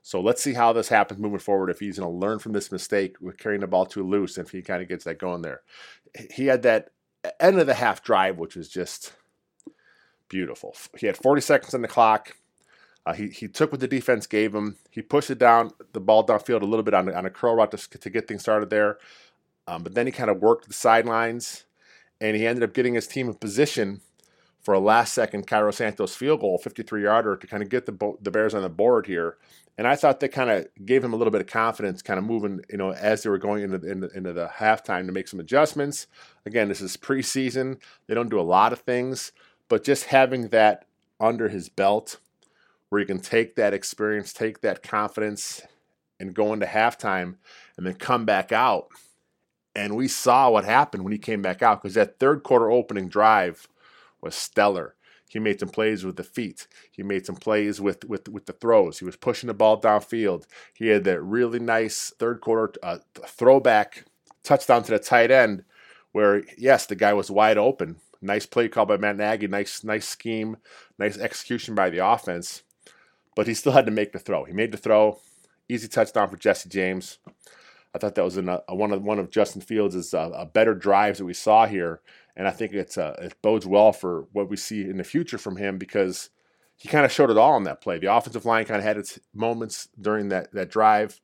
So 0.04 0.20
let's 0.20 0.44
see 0.44 0.54
how 0.54 0.74
this 0.74 0.90
happens 0.90 1.20
moving 1.20 1.40
forward. 1.40 1.70
If 1.70 1.80
he's 1.80 1.98
going 1.98 2.12
to 2.12 2.18
learn 2.18 2.38
from 2.38 2.52
this 2.52 2.72
mistake 2.74 3.16
with 3.22 3.38
carrying 3.38 3.62
the 3.62 3.68
ball 3.68 3.86
too 3.86 4.04
loose, 4.04 4.38
if 4.38 4.52
he 4.52 4.62
kind 4.62 4.82
of 4.82 4.90
gets 4.90 5.06
that 5.06 5.18
going 5.18 5.42
there. 5.42 5.62
He 6.30 6.48
had 6.48 6.62
that 6.64 6.90
end 7.40 7.58
of 7.58 7.68
the 7.68 7.74
half 7.74 8.04
drive, 8.04 8.38
which 8.38 8.58
was 8.58 8.68
just 8.68 9.14
beautiful. 10.28 10.76
He 10.98 11.08
had 11.08 11.16
40 11.16 11.42
seconds 11.42 11.74
on 11.74 11.82
the 11.82 11.88
clock. 11.88 12.36
Uh, 13.06 13.14
he, 13.14 13.30
he 13.30 13.48
took 13.48 13.72
what 13.72 13.80
the 13.80 13.88
defense 13.88 14.28
gave 14.28 14.54
him. 14.54 14.76
He 14.92 15.02
pushed 15.02 15.30
it 15.30 15.40
down, 15.40 15.72
the 15.94 16.02
ball 16.02 16.26
downfield 16.26 16.62
a 16.62 16.66
little 16.66 16.84
bit 16.84 16.94
on, 16.94 17.14
on 17.14 17.26
a 17.26 17.30
curl 17.30 17.56
route 17.56 17.72
to, 17.72 18.00
to 18.00 18.10
get 18.10 18.28
things 18.28 18.42
started 18.42 18.70
there. 18.70 18.98
Um, 19.68 19.84
but 19.84 19.94
then 19.94 20.06
he 20.06 20.12
kind 20.12 20.30
of 20.30 20.42
worked 20.42 20.68
the 20.68 20.74
sidelines, 20.74 21.64
and 22.20 22.36
he 22.36 22.46
ended 22.46 22.64
up 22.64 22.74
getting 22.74 22.96
his 22.96 23.08
team 23.08 23.28
in 23.30 23.36
position 23.36 24.02
for 24.62 24.74
a 24.74 24.80
last 24.80 25.14
second 25.14 25.48
Cairo 25.48 25.72
Santos 25.72 26.16
field 26.16 26.42
goal, 26.42 26.58
53 26.58 27.04
yarder, 27.04 27.36
to 27.36 27.48
kind 27.48 27.62
of 27.62 27.70
get 27.70 27.86
the, 27.86 28.16
the 28.22 28.32
Bears 28.32 28.54
on 28.54 28.62
the 28.62 28.70
board 28.70 29.08
here. 29.08 29.38
And 29.78 29.88
I 29.88 29.96
thought 29.96 30.20
that 30.20 30.30
kind 30.30 30.52
of 30.52 30.68
gave 30.86 31.04
him 31.04 31.14
a 31.14 31.16
little 31.16 31.32
bit 31.32 31.42
of 31.42 31.48
confidence, 31.48 32.02
kind 32.02 32.20
of 32.20 32.26
moving, 32.26 32.62
you 32.70 32.78
know, 32.78 32.92
as 32.92 33.24
they 33.24 33.30
were 33.30 33.40
going 33.40 33.64
into, 33.64 33.78
into, 33.90 34.10
into 34.16 34.34
the 34.34 34.48
halftime 34.48 35.08
to 35.08 35.12
make 35.12 35.28
some 35.28 35.40
adjustments. 35.40 36.06
Again, 36.46 36.70
this 36.70 36.82
is 36.82 36.96
preseason. 36.96 37.80
They 38.08 38.14
don't 38.14 38.30
do 38.30 38.40
a 38.40 38.42
lot 38.42 38.72
of 38.72 38.80
things, 38.80 39.32
but 39.70 39.84
just 39.84 40.06
having 40.06 40.50
that 40.50 40.86
under 41.20 41.50
his 41.50 41.70
belt 41.70 42.20
where 42.90 43.00
he 43.00 43.06
can 43.06 43.20
take 43.20 43.56
that 43.56 43.74
experience, 43.74 44.32
take 44.32 44.62
that 44.62 44.84
confidence, 44.84 45.64
and 46.20 46.36
go 46.36 46.54
into 46.54 46.68
halftime 46.68 47.38
and 47.76 47.88
then 47.88 47.96
come 47.96 48.26
back 48.26 48.52
out. 48.52 48.88
And 49.76 49.96
we 49.96 50.08
saw 50.08 50.52
what 50.52 50.66
happened 50.66 51.04
when 51.04 51.12
he 51.14 51.18
came 51.18 51.42
back 51.42 51.64
out 51.64 51.82
because 51.82 51.96
that 51.96 52.20
third 52.20 52.44
quarter 52.44 52.70
opening 52.70 53.10
drive 53.10 53.68
was 54.22 54.36
stellar. 54.36 54.94
He 55.34 55.40
made 55.40 55.60
some 55.60 55.70
plays 55.70 56.06
with 56.06 56.18
the 56.18 56.24
feet. 56.24 56.68
He 56.92 57.02
made 57.02 57.26
some 57.26 57.36
plays 57.36 57.82
with 57.82 58.06
with 58.06 58.30
with 58.30 58.46
the 58.46 58.54
throws. 58.54 59.00
He 59.00 59.06
was 59.06 59.16
pushing 59.16 59.48
the 59.48 59.56
ball 59.56 59.82
downfield. 59.82 60.46
He 60.76 60.90
had 60.90 61.06
that 61.06 61.24
really 61.24 61.58
nice 61.58 62.14
third 62.20 62.40
quarter 62.40 62.80
uh, 62.84 63.00
throwback 63.26 64.06
touchdown 64.44 64.84
to 64.84 64.92
the 64.92 65.00
tight 65.00 65.32
end, 65.32 65.64
where 66.12 66.44
yes, 66.56 66.86
the 66.86 66.94
guy 66.94 67.14
was 67.14 67.32
wide 67.32 67.58
open. 67.58 67.96
Nice 68.22 68.46
play 68.46 68.68
call 68.68 68.86
by 68.86 68.98
Matt 68.98 69.18
Nagy. 69.18 69.48
Nice 69.48 69.84
nice 69.84 70.08
scheme. 70.08 70.58
Nice 71.00 71.18
execution 71.18 71.74
by 71.74 71.90
the 71.90 72.06
offense. 72.06 72.62
But 73.36 73.48
he 73.48 73.56
still 73.56 73.72
had 73.72 73.88
to 73.88 73.92
make 73.92 74.12
the 74.12 74.20
throw. 74.20 74.44
He 74.44 74.54
made 74.54 74.72
the 74.72 74.78
throw. 74.78 75.20
Easy 75.68 75.88
touchdown 75.88 76.30
for 76.30 76.38
Jesse 76.38 76.70
James. 76.70 77.18
I 77.96 78.00
thought 78.00 78.16
that 78.16 78.24
was 78.26 78.38
a, 78.38 78.64
a, 78.68 78.76
one 78.76 78.92
of 78.92 79.04
one 79.04 79.20
of 79.20 79.30
Justin 79.30 79.62
Fields' 79.62 80.14
uh, 80.14 80.46
better 80.52 80.74
drives 80.74 81.20
that 81.20 81.26
we 81.26 81.34
saw 81.34 81.66
here 81.66 82.02
and 82.36 82.48
I 82.48 82.52
think 82.52 82.74
it's 82.74 82.98
uh, 82.98 83.16
it 83.22 83.36
bodes 83.42 83.66
well 83.66 83.92
for 83.92 84.28
what 84.32 84.50
we 84.50 84.58
see 84.58 84.82
in 84.82 84.98
the 84.98 85.04
future 85.04 85.38
from 85.38 85.58
him 85.58 85.78
because 85.78 86.30
he 86.76 86.90
kind 86.90 87.06
of 87.06 87.12
showed 87.12 87.30
it 87.30 87.38
all 87.38 87.56
in 87.58 87.64
that 87.64 87.82
play. 87.82 88.00
The 88.00 88.14
offensive 88.14 88.46
line 88.46 88.66
kind 88.66 88.80
of 88.80 88.84
had 88.84 88.98
its 88.98 89.20
moments 89.34 89.90
during 90.00 90.30
that 90.30 90.52
that 90.54 90.70
drive. 90.70 91.22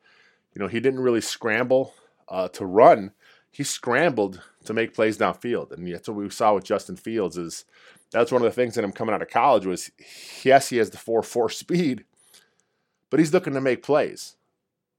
You 0.53 0.61
know, 0.61 0.67
he 0.67 0.79
didn't 0.79 0.99
really 0.99 1.21
scramble 1.21 1.93
uh, 2.27 2.47
to 2.49 2.65
run; 2.65 3.11
he 3.51 3.63
scrambled 3.63 4.41
to 4.65 4.73
make 4.73 4.93
plays 4.93 5.17
downfield, 5.17 5.71
and 5.71 5.91
that's 5.91 6.07
what 6.07 6.17
we 6.17 6.29
saw 6.29 6.53
with 6.53 6.63
Justin 6.63 6.95
Fields. 6.95 7.37
Is 7.37 7.65
that's 8.11 8.31
one 8.31 8.41
of 8.41 8.45
the 8.45 8.55
things 8.55 8.75
that 8.75 8.83
him 8.83 8.91
coming 8.91 9.15
out 9.15 9.21
of 9.21 9.29
college 9.29 9.65
was 9.65 9.91
yes, 10.43 10.69
he 10.69 10.77
has 10.77 10.91
the 10.91 10.97
four 10.97 11.23
four 11.23 11.49
speed, 11.49 12.05
but 13.09 13.19
he's 13.19 13.33
looking 13.33 13.53
to 13.53 13.61
make 13.61 13.81
plays 13.81 14.35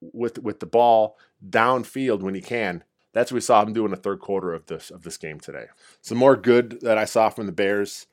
with 0.00 0.38
with 0.38 0.61
the 0.61 0.66
ball 0.66 1.16
downfield 1.49 2.21
when 2.21 2.35
he 2.35 2.40
can 2.40 2.85
that's 3.12 3.33
what 3.33 3.37
we 3.37 3.40
saw 3.40 3.62
him 3.62 3.73
do 3.73 3.85
in 3.85 3.90
the 3.90 3.97
third 3.97 4.21
quarter 4.21 4.52
of 4.54 4.66
this 4.66 4.90
of 4.90 5.02
this 5.02 5.16
game 5.16 5.40
today. 5.40 5.66
Some 6.00 6.19
more 6.19 6.37
good 6.37 6.80
that 6.83 6.99
I 6.99 7.04
saw 7.04 7.28
from 7.28 7.47
the 7.47 7.52
Bears. 7.52 8.07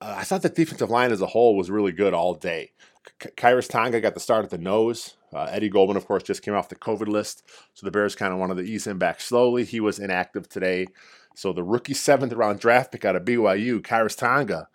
Uh, 0.00 0.16
I 0.18 0.24
thought 0.24 0.42
the 0.42 0.48
defensive 0.48 0.90
line 0.90 1.12
as 1.12 1.20
a 1.20 1.26
whole 1.26 1.56
was 1.56 1.70
really 1.70 1.92
good 1.92 2.14
all 2.14 2.34
day. 2.34 2.72
K- 3.20 3.60
Tonga 3.62 4.00
got 4.00 4.14
the 4.14 4.20
start 4.20 4.44
at 4.44 4.50
the 4.50 4.58
nose. 4.58 5.16
Uh, 5.32 5.48
Eddie 5.50 5.68
Goldman, 5.68 5.96
of 5.96 6.06
course, 6.06 6.22
just 6.22 6.42
came 6.42 6.54
off 6.54 6.68
the 6.68 6.76
COVID 6.76 7.08
list, 7.08 7.44
so 7.74 7.84
the 7.84 7.90
Bears 7.90 8.16
kind 8.16 8.32
of 8.32 8.38
wanted 8.38 8.56
to 8.56 8.62
ease 8.62 8.86
him 8.86 8.98
back 8.98 9.20
slowly. 9.20 9.64
He 9.64 9.80
was 9.80 9.98
inactive 9.98 10.48
today, 10.48 10.86
so 11.34 11.52
the 11.52 11.62
rookie 11.62 11.94
seventh 11.94 12.32
round 12.32 12.58
draft 12.58 12.90
pick 12.90 13.04
out 13.04 13.16
of 13.16 13.24
BYU, 13.24 13.80
Khyiris 13.80 14.16
Tonga, 14.16 14.68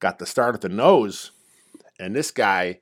got 0.00 0.18
the 0.18 0.26
start 0.26 0.54
at 0.54 0.60
the 0.60 0.68
nose, 0.68 1.32
and 2.00 2.16
this 2.16 2.30
guy 2.30 2.80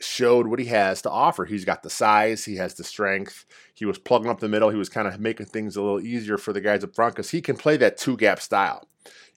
showed 0.00 0.46
what 0.46 0.58
he 0.58 0.66
has 0.66 1.02
to 1.02 1.10
offer. 1.10 1.44
He's 1.44 1.64
got 1.64 1.82
the 1.82 1.90
size, 1.90 2.44
he 2.44 2.56
has 2.56 2.74
the 2.74 2.84
strength. 2.84 3.46
He 3.74 3.84
was 3.84 3.98
plugging 3.98 4.30
up 4.30 4.40
the 4.40 4.48
middle. 4.48 4.70
He 4.70 4.76
was 4.76 4.88
kind 4.88 5.08
of 5.08 5.20
making 5.20 5.46
things 5.46 5.76
a 5.76 5.82
little 5.82 6.00
easier 6.00 6.38
for 6.38 6.52
the 6.52 6.60
guys 6.60 6.84
up 6.84 6.94
front 6.94 7.14
because 7.14 7.30
he 7.30 7.40
can 7.40 7.56
play 7.56 7.76
that 7.78 7.96
two 7.96 8.16
gap 8.16 8.40
style. 8.40 8.88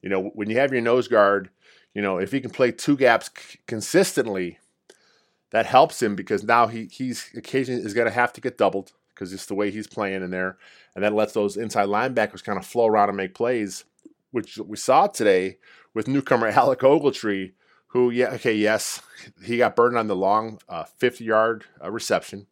You 0.01 0.09
know, 0.09 0.23
when 0.33 0.49
you 0.49 0.57
have 0.57 0.71
your 0.71 0.81
nose 0.81 1.07
guard, 1.07 1.49
you 1.93 2.01
know, 2.01 2.17
if 2.17 2.31
he 2.31 2.39
can 2.39 2.51
play 2.51 2.71
two 2.71 2.95
gaps 2.95 3.29
c- 3.35 3.59
consistently, 3.67 4.59
that 5.51 5.65
helps 5.65 6.01
him 6.01 6.15
because 6.15 6.43
now 6.43 6.67
he 6.67 6.85
he's 6.91 7.29
occasionally 7.35 7.81
is 7.81 7.93
going 7.93 8.07
to 8.07 8.13
have 8.13 8.33
to 8.33 8.41
get 8.41 8.57
doubled 8.57 8.91
because 9.13 9.33
it's 9.33 9.47
the 9.47 9.55
way 9.55 9.71
he's 9.71 9.87
playing 9.87 10.21
in 10.21 10.29
there, 10.29 10.57
and 10.93 11.03
that 11.03 11.13
lets 11.13 11.33
those 11.33 11.57
inside 11.57 11.87
linebackers 11.87 12.43
kind 12.43 12.59
of 12.59 12.65
flow 12.65 12.85
around 12.85 13.09
and 13.09 13.17
make 13.17 13.33
plays, 13.33 13.85
which 14.31 14.57
we 14.59 14.77
saw 14.77 15.07
today 15.07 15.57
with 15.93 16.07
newcomer 16.07 16.47
Alec 16.47 16.79
Ogletree, 16.79 17.53
who 17.87 18.09
yeah 18.09 18.29
okay 18.31 18.53
yes 18.53 19.01
he 19.43 19.57
got 19.57 19.75
burned 19.75 19.97
on 19.97 20.07
the 20.07 20.15
long 20.15 20.59
50 20.97 21.23
uh, 21.23 21.27
yard 21.27 21.65
uh, 21.83 21.91
reception. 21.91 22.47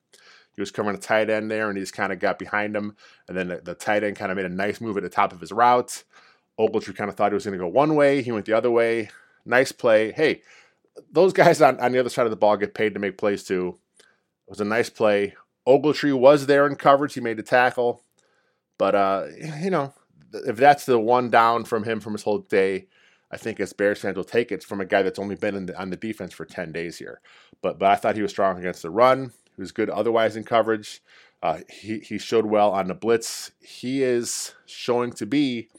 He 0.55 0.61
was 0.61 0.71
covering 0.71 0.95
a 0.95 0.99
tight 0.99 1.29
end 1.29 1.51
there, 1.51 1.67
and 1.67 1.77
he 1.77 1.83
just 1.83 1.93
kind 1.93 2.13
of 2.13 2.19
got 2.19 2.39
behind 2.39 2.75
him, 2.75 2.95
and 3.27 3.37
then 3.37 3.49
the, 3.49 3.57
the 3.57 3.75
tight 3.75 4.05
end 4.05 4.15
kind 4.15 4.31
of 4.31 4.37
made 4.37 4.45
a 4.45 4.49
nice 4.49 4.79
move 4.79 4.95
at 4.95 5.03
the 5.03 5.09
top 5.09 5.33
of 5.33 5.41
his 5.41 5.51
route. 5.51 6.03
Ogletree 6.57 6.95
kind 6.95 7.09
of 7.09 7.15
thought 7.15 7.31
he 7.31 7.35
was 7.35 7.43
going 7.43 7.57
to 7.57 7.63
go 7.63 7.67
one 7.67 7.95
way, 7.95 8.21
he 8.21 8.31
went 8.31 8.45
the 8.45 8.53
other 8.53 8.71
way. 8.71 9.09
Nice 9.45 9.71
play. 9.71 10.11
Hey, 10.13 10.41
those 11.11 11.33
guys 11.33 11.61
on, 11.61 11.79
on 11.79 11.91
the 11.91 11.99
other 11.99 12.09
side 12.09 12.25
of 12.25 12.29
the 12.29 12.37
ball 12.37 12.57
get 12.57 12.73
paid 12.73 12.93
to 12.93 12.99
make 12.99 13.17
plays 13.17 13.43
too. 13.43 13.77
It 13.99 14.49
was 14.49 14.61
a 14.61 14.65
nice 14.65 14.89
play. 14.89 15.35
Ogletree 15.67 16.17
was 16.17 16.45
there 16.45 16.65
in 16.67 16.75
coverage. 16.75 17.13
He 17.13 17.21
made 17.21 17.37
the 17.37 17.43
tackle. 17.43 18.01
But, 18.77 18.95
uh, 18.95 19.25
you 19.61 19.69
know, 19.69 19.93
if 20.33 20.57
that's 20.57 20.85
the 20.85 20.99
one 20.99 21.29
down 21.29 21.65
from 21.65 21.83
him 21.83 21.99
from 21.99 22.13
his 22.13 22.23
whole 22.23 22.39
day, 22.39 22.87
I 23.31 23.37
think 23.37 23.59
as 23.59 23.73
Bears 23.73 23.99
fans 23.99 24.15
will 24.15 24.23
take 24.23 24.51
it 24.51 24.63
from 24.63 24.79
a 24.79 24.85
guy 24.85 25.01
that's 25.01 25.19
only 25.19 25.35
been 25.35 25.65
the, 25.65 25.79
on 25.79 25.89
the 25.89 25.95
defense 25.95 26.33
for 26.33 26.45
10 26.45 26.71
days 26.71 26.97
here. 26.97 27.21
But, 27.61 27.79
but 27.79 27.89
I 27.89 27.95
thought 27.95 28.15
he 28.15 28.21
was 28.21 28.31
strong 28.31 28.59
against 28.59 28.83
the 28.83 28.89
run. 28.89 29.31
He 29.55 29.61
was 29.61 29.71
good 29.71 29.89
otherwise 29.89 30.35
in 30.35 30.43
coverage. 30.43 31.01
Uh, 31.41 31.59
he, 31.69 31.99
he 31.99 32.17
showed 32.17 32.45
well 32.45 32.71
on 32.71 32.87
the 32.87 32.93
blitz. 32.93 33.51
He 33.59 34.03
is 34.03 34.53
showing 34.65 35.11
to 35.13 35.25
be 35.25 35.69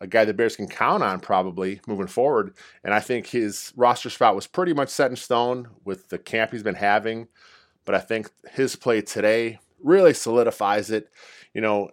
a 0.00 0.06
guy 0.06 0.24
the 0.24 0.34
Bears 0.34 0.56
can 0.56 0.66
count 0.66 1.02
on 1.02 1.20
probably 1.20 1.80
moving 1.86 2.06
forward. 2.06 2.54
And 2.82 2.94
I 2.94 3.00
think 3.00 3.26
his 3.28 3.72
roster 3.76 4.10
spot 4.10 4.34
was 4.34 4.46
pretty 4.46 4.72
much 4.72 4.88
set 4.88 5.10
in 5.10 5.16
stone 5.16 5.68
with 5.84 6.08
the 6.08 6.18
camp 6.18 6.52
he's 6.52 6.62
been 6.62 6.74
having. 6.74 7.28
But 7.84 7.94
I 7.94 7.98
think 7.98 8.30
his 8.52 8.76
play 8.76 9.02
today 9.02 9.58
really 9.82 10.14
solidifies 10.14 10.90
it. 10.90 11.08
You 11.54 11.60
know, 11.60 11.90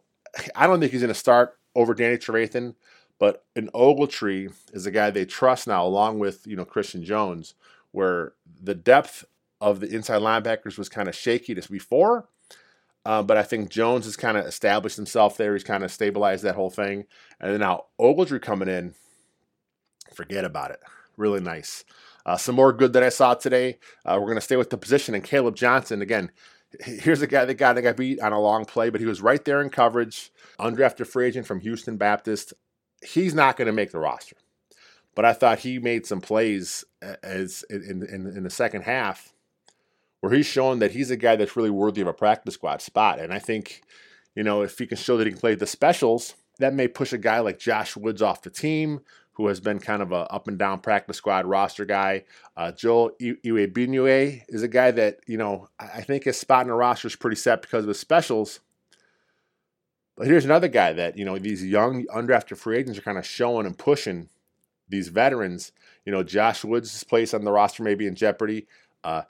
I 0.56 0.68
don't 0.68 0.80
think 0.80 0.92
he's 0.92 1.02
going 1.02 1.14
to 1.14 1.20
start 1.20 1.58
over 1.76 1.94
Danny 1.94 2.18
Trevathan, 2.18 2.76
but 3.20 3.46
an 3.56 3.70
Ogletree 3.74 4.54
is 4.74 4.86
a 4.86 4.92
guy 4.92 5.10
they 5.10 5.26
trust 5.26 5.68
now, 5.68 5.86
along 5.86 6.20
with 6.20 6.46
you 6.46 6.56
know 6.56 6.66
Christian 6.66 7.04
Jones, 7.04 7.56
where 7.92 8.34
the 8.62 8.76
depth 8.76 9.26
of 9.60 9.80
the 9.80 9.88
inside 9.88 10.22
linebackers 10.22 10.78
was 10.78 10.90
kind 10.90 11.08
of 11.08 11.16
shaky 11.16 11.54
this 11.54 11.68
before. 11.68 12.28
Uh, 13.06 13.24
but 13.24 13.38
I 13.38 13.44
think 13.44 13.70
Jones 13.70 14.04
has 14.04 14.18
kind 14.18 14.38
of 14.38 14.46
established 14.46 14.98
himself 14.98 15.38
there. 15.38 15.54
He's 15.54 15.64
kind 15.64 15.84
of 15.84 15.92
stabilized 15.92 16.44
that 16.44 16.56
whole 16.56 16.70
thing. 16.70 17.06
And 17.40 17.54
then 17.54 17.62
now 17.62 17.86
Ogletree 18.00 18.42
coming 18.42 18.68
in, 18.68 18.96
forget 20.14 20.44
about 20.44 20.72
it. 20.72 20.82
Really 21.16 21.40
nice. 21.40 21.86
Uh, 22.26 22.36
some 22.36 22.56
more 22.56 22.74
good 22.74 22.92
that 22.94 23.04
I 23.04 23.10
saw 23.10 23.34
today. 23.34 23.80
Uh, 24.06 24.18
we're 24.20 24.28
going 24.28 24.36
to 24.36 24.42
stay 24.42 24.58
with 24.58 24.70
the 24.70 24.78
position. 24.78 25.16
And 25.16 25.24
Caleb 25.24 25.56
Johnson, 25.56 26.02
again, 26.02 26.32
here's 26.82 27.22
a 27.22 27.28
guy 27.28 27.46
that 27.46 27.54
got, 27.54 27.76
that 27.76 27.82
got 27.82 27.96
beat 27.96 28.20
on 28.20 28.34
a 28.34 28.42
long 28.42 28.66
play, 28.66 28.90
but 28.90 29.00
he 29.00 29.08
was 29.08 29.22
right 29.22 29.44
there 29.46 29.62
in 29.62 29.70
coverage. 29.70 30.32
Undrafted 30.60 31.08
free 31.08 31.28
agent 31.28 31.48
from 31.48 31.62
Houston 31.62 31.96
Baptist. 31.96 32.54
He's 33.02 33.34
not 33.34 33.58
going 33.58 33.68
to 33.68 33.74
make 33.74 33.92
the 33.92 34.00
roster. 34.00 34.36
But 35.16 35.26
I 35.26 35.34
thought 35.34 35.60
he 35.60 35.80
made 35.80 36.06
some 36.06 36.22
plays 36.22 36.86
as 37.24 37.64
in, 37.70 38.04
in, 38.08 38.28
in 38.28 38.44
the 38.44 38.50
second 38.52 38.84
half 38.84 39.34
where 40.22 40.34
he's 40.34 40.46
shown 40.46 40.80
that 40.80 40.92
he's 40.92 41.10
a 41.10 41.18
guy 41.18 41.36
that's 41.36 41.56
really 41.56 41.70
worthy 41.70 42.02
of 42.02 42.08
a 42.08 42.14
practice 42.14 42.56
squad 42.56 42.82
spot. 42.82 43.20
And 43.20 43.34
I 43.34 43.40
think, 43.40 43.82
you 44.36 44.44
know, 44.44 44.62
if 44.62 44.78
he 44.78 44.86
can 44.86 44.98
show 44.98 45.18
that 45.18 45.26
he 45.26 45.32
can 45.32 45.40
play 45.40 45.56
the 45.56 45.68
specials, 45.68 46.36
that 46.60 46.74
may 46.74 46.88
push 46.88 47.14
a 47.14 47.18
guy 47.18 47.40
like 47.40 47.60
Josh 47.60 47.96
Woods 47.96 48.22
off 48.22 48.42
the 48.42 48.50
team, 48.50 49.02
who 49.34 49.48
has 49.48 49.60
been 49.60 49.80
kind 49.80 50.02
of 50.02 50.12
a 50.12 50.32
up 50.32 50.48
and 50.48 50.58
down 50.58 50.80
practice 50.80 51.18
squad 51.18 51.46
roster 51.46 51.86
guy. 51.86 52.24
Uh, 52.56 52.72
Joel 52.72 53.12
Iyiegbuniwe 53.22 54.44
is 54.50 54.64
a 54.64 54.68
guy 54.68 54.90
that, 54.92 55.20
you 55.28 55.38
know, 55.38 55.70
I 55.80 56.02
think 56.02 56.24
his 56.24 56.38
spot 56.38 56.64
in 56.64 56.70
the 56.70 56.74
roster 56.74 57.08
is 57.08 57.16
pretty 57.16 57.38
set 57.38 57.62
because 57.62 57.84
of 57.84 57.90
his 57.90 58.00
specials. 58.00 58.60
But 60.18 60.28
here's 60.28 60.46
another 60.46 60.68
guy 60.68 60.94
that, 60.94 61.16
you 61.16 61.24
know, 61.24 61.38
these 61.38 61.64
young 61.64 62.06
undrafted 62.08 62.58
free 62.58 62.80
agents 62.80 62.98
are 62.98 63.04
kind 63.04 63.20
of 63.20 63.26
showing 63.26 63.68
and 63.68 63.78
pushing 63.78 64.30
these 64.90 65.10
veterans. 65.10 65.72
You 66.06 66.12
know, 66.12 66.24
Josh 66.24 66.64
Woods' 66.64 67.04
place 67.04 67.34
on 67.34 67.46
the 67.46 67.52
roster 67.52 67.84
may 67.84 67.94
be 67.94 68.08
in 68.08 68.16
jeopardy. 68.16 68.66
Uh, 69.04 69.24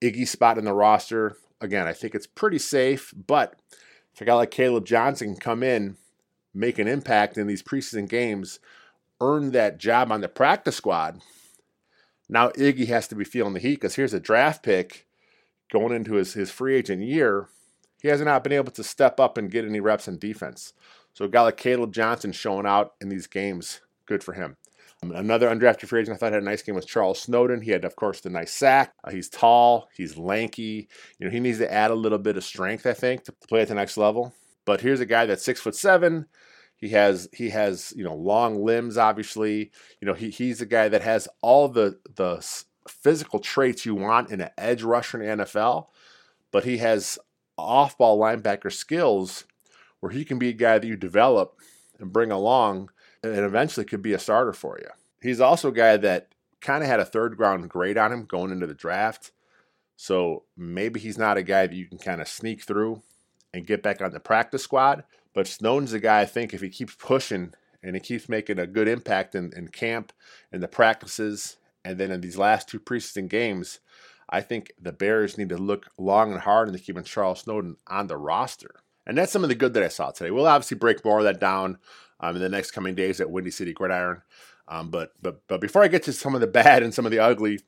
Iggy 0.00 0.28
spot 0.28 0.56
in 0.56 0.64
the 0.64 0.72
roster. 0.72 1.36
Again, 1.60 1.88
I 1.88 1.92
think 1.92 2.14
it's 2.14 2.28
pretty 2.28 2.58
safe, 2.58 3.12
but 3.26 3.56
if 4.12 4.20
a 4.20 4.24
guy 4.24 4.34
like 4.34 4.50
Caleb 4.50 4.86
Johnson 4.86 5.32
can 5.32 5.40
come 5.40 5.62
in, 5.62 5.96
make 6.52 6.78
an 6.78 6.86
impact 6.86 7.36
in 7.36 7.46
these 7.46 7.62
preseason 7.62 8.08
games, 8.08 8.60
earn 9.20 9.50
that 9.50 9.78
job 9.78 10.12
on 10.12 10.20
the 10.20 10.28
practice 10.28 10.76
squad, 10.76 11.20
now 12.28 12.50
Iggy 12.50 12.86
has 12.88 13.08
to 13.08 13.14
be 13.14 13.24
feeling 13.24 13.54
the 13.54 13.60
heat 13.60 13.76
because 13.76 13.96
here's 13.96 14.14
a 14.14 14.20
draft 14.20 14.62
pick 14.62 15.06
going 15.72 15.92
into 15.92 16.14
his, 16.14 16.34
his 16.34 16.50
free 16.50 16.76
agent 16.76 17.02
year. 17.02 17.48
He 18.04 18.10
has 18.10 18.20
not 18.20 18.44
been 18.44 18.52
able 18.52 18.70
to 18.72 18.84
step 18.84 19.18
up 19.18 19.38
and 19.38 19.50
get 19.50 19.64
any 19.64 19.80
reps 19.80 20.08
in 20.08 20.18
defense. 20.18 20.74
So 21.14 21.24
a 21.24 21.28
guy 21.28 21.40
like 21.40 21.56
Caleb 21.56 21.94
Johnson 21.94 22.32
showing 22.32 22.66
out 22.66 22.92
in 23.00 23.08
these 23.08 23.26
games, 23.26 23.80
good 24.04 24.22
for 24.22 24.34
him. 24.34 24.58
Another 25.00 25.48
undrafted 25.48 25.88
free 25.88 26.02
agent 26.02 26.16
I 26.16 26.18
thought 26.18 26.34
had 26.34 26.42
a 26.42 26.44
nice 26.44 26.60
game 26.60 26.74
was 26.74 26.84
Charles 26.84 27.22
Snowden. 27.22 27.62
He 27.62 27.70
had, 27.70 27.86
of 27.86 27.96
course, 27.96 28.20
the 28.20 28.28
nice 28.28 28.52
sack. 28.52 28.92
Uh, 29.02 29.10
he's 29.10 29.30
tall, 29.30 29.88
he's 29.96 30.18
lanky. 30.18 30.86
You 31.18 31.24
know, 31.24 31.30
he 31.30 31.40
needs 31.40 31.56
to 31.60 31.72
add 31.72 31.90
a 31.90 31.94
little 31.94 32.18
bit 32.18 32.36
of 32.36 32.44
strength, 32.44 32.84
I 32.84 32.92
think, 32.92 33.24
to 33.24 33.32
play 33.48 33.62
at 33.62 33.68
the 33.68 33.74
next 33.74 33.96
level. 33.96 34.34
But 34.66 34.82
here's 34.82 35.00
a 35.00 35.06
guy 35.06 35.24
that's 35.24 35.42
six 35.42 35.62
foot 35.62 35.74
seven. 35.74 36.26
He 36.76 36.90
has 36.90 37.26
he 37.32 37.48
has 37.50 37.94
you 37.96 38.04
know 38.04 38.14
long 38.14 38.62
limbs. 38.62 38.98
Obviously, 38.98 39.70
you 40.02 40.06
know 40.06 40.12
he, 40.12 40.28
he's 40.28 40.60
a 40.60 40.66
guy 40.66 40.90
that 40.90 41.00
has 41.00 41.26
all 41.40 41.68
the 41.68 41.98
the 42.16 42.46
physical 42.86 43.38
traits 43.38 43.86
you 43.86 43.94
want 43.94 44.30
in 44.30 44.42
an 44.42 44.50
edge 44.58 44.82
rusher 44.82 45.22
in 45.22 45.38
the 45.38 45.44
NFL. 45.44 45.86
But 46.50 46.64
he 46.64 46.76
has 46.78 47.18
off 47.56 47.98
ball 47.98 48.18
linebacker 48.18 48.72
skills 48.72 49.44
where 50.00 50.12
he 50.12 50.24
can 50.24 50.38
be 50.38 50.48
a 50.48 50.54
guy 50.54 50.78
that 50.78 50.86
you 50.86 50.96
develop 50.96 51.58
and 51.98 52.12
bring 52.12 52.30
along 52.30 52.90
and 53.22 53.38
eventually 53.38 53.86
could 53.86 54.02
be 54.02 54.12
a 54.12 54.18
starter 54.18 54.52
for 54.52 54.78
you. 54.78 54.88
He's 55.22 55.40
also 55.40 55.68
a 55.68 55.72
guy 55.72 55.96
that 55.96 56.28
kind 56.60 56.82
of 56.82 56.88
had 56.88 57.00
a 57.00 57.04
third 57.04 57.38
round 57.38 57.70
grade 57.70 57.98
on 57.98 58.12
him 58.12 58.24
going 58.24 58.50
into 58.50 58.66
the 58.66 58.74
draft. 58.74 59.32
So 59.96 60.44
maybe 60.56 61.00
he's 61.00 61.18
not 61.18 61.36
a 61.36 61.42
guy 61.42 61.66
that 61.66 61.76
you 61.76 61.86
can 61.86 61.98
kind 61.98 62.20
of 62.20 62.28
sneak 62.28 62.62
through 62.62 63.02
and 63.52 63.66
get 63.66 63.82
back 63.82 64.02
on 64.02 64.10
the 64.10 64.20
practice 64.20 64.62
squad. 64.62 65.04
But 65.32 65.46
Snowden's 65.46 65.92
a 65.92 66.00
guy 66.00 66.20
I 66.20 66.26
think 66.26 66.52
if 66.52 66.60
he 66.60 66.68
keeps 66.68 66.94
pushing 66.94 67.54
and 67.82 67.94
he 67.94 68.00
keeps 68.00 68.28
making 68.28 68.58
a 68.58 68.66
good 68.66 68.88
impact 68.88 69.34
in, 69.34 69.52
in 69.56 69.68
camp 69.68 70.12
and 70.50 70.62
the 70.62 70.68
practices 70.68 71.56
and 71.84 71.98
then 71.98 72.10
in 72.10 72.20
these 72.20 72.38
last 72.38 72.68
two 72.68 72.80
preseason 72.80 73.28
games, 73.28 73.80
I 74.34 74.40
think 74.40 74.72
the 74.80 74.90
Bears 74.90 75.38
need 75.38 75.50
to 75.50 75.56
look 75.56 75.86
long 75.96 76.32
and 76.32 76.40
hard 76.40 76.66
into 76.66 76.80
keeping 76.80 77.04
Charles 77.04 77.42
Snowden 77.42 77.76
on 77.86 78.08
the 78.08 78.16
roster. 78.16 78.74
And 79.06 79.16
that's 79.16 79.30
some 79.30 79.44
of 79.44 79.48
the 79.48 79.54
good 79.54 79.74
that 79.74 79.82
I 79.84 79.88
saw 79.88 80.10
today. 80.10 80.32
We'll 80.32 80.48
obviously 80.48 80.76
break 80.76 81.04
more 81.04 81.18
of 81.18 81.24
that 81.24 81.38
down 81.38 81.78
um, 82.18 82.34
in 82.34 82.42
the 82.42 82.48
next 82.48 82.72
coming 82.72 82.96
days 82.96 83.20
at 83.20 83.30
Windy 83.30 83.52
City 83.52 83.72
Gridiron. 83.72 84.22
Um, 84.66 84.90
but 84.90 85.12
but 85.22 85.46
but 85.46 85.60
before 85.60 85.84
I 85.84 85.88
get 85.88 86.02
to 86.04 86.12
some 86.12 86.34
of 86.34 86.40
the 86.40 86.46
bad 86.64 86.82
and 86.82 86.92
some 86.92 87.06
of 87.06 87.12
the 87.12 87.20
ugly, 87.20 87.60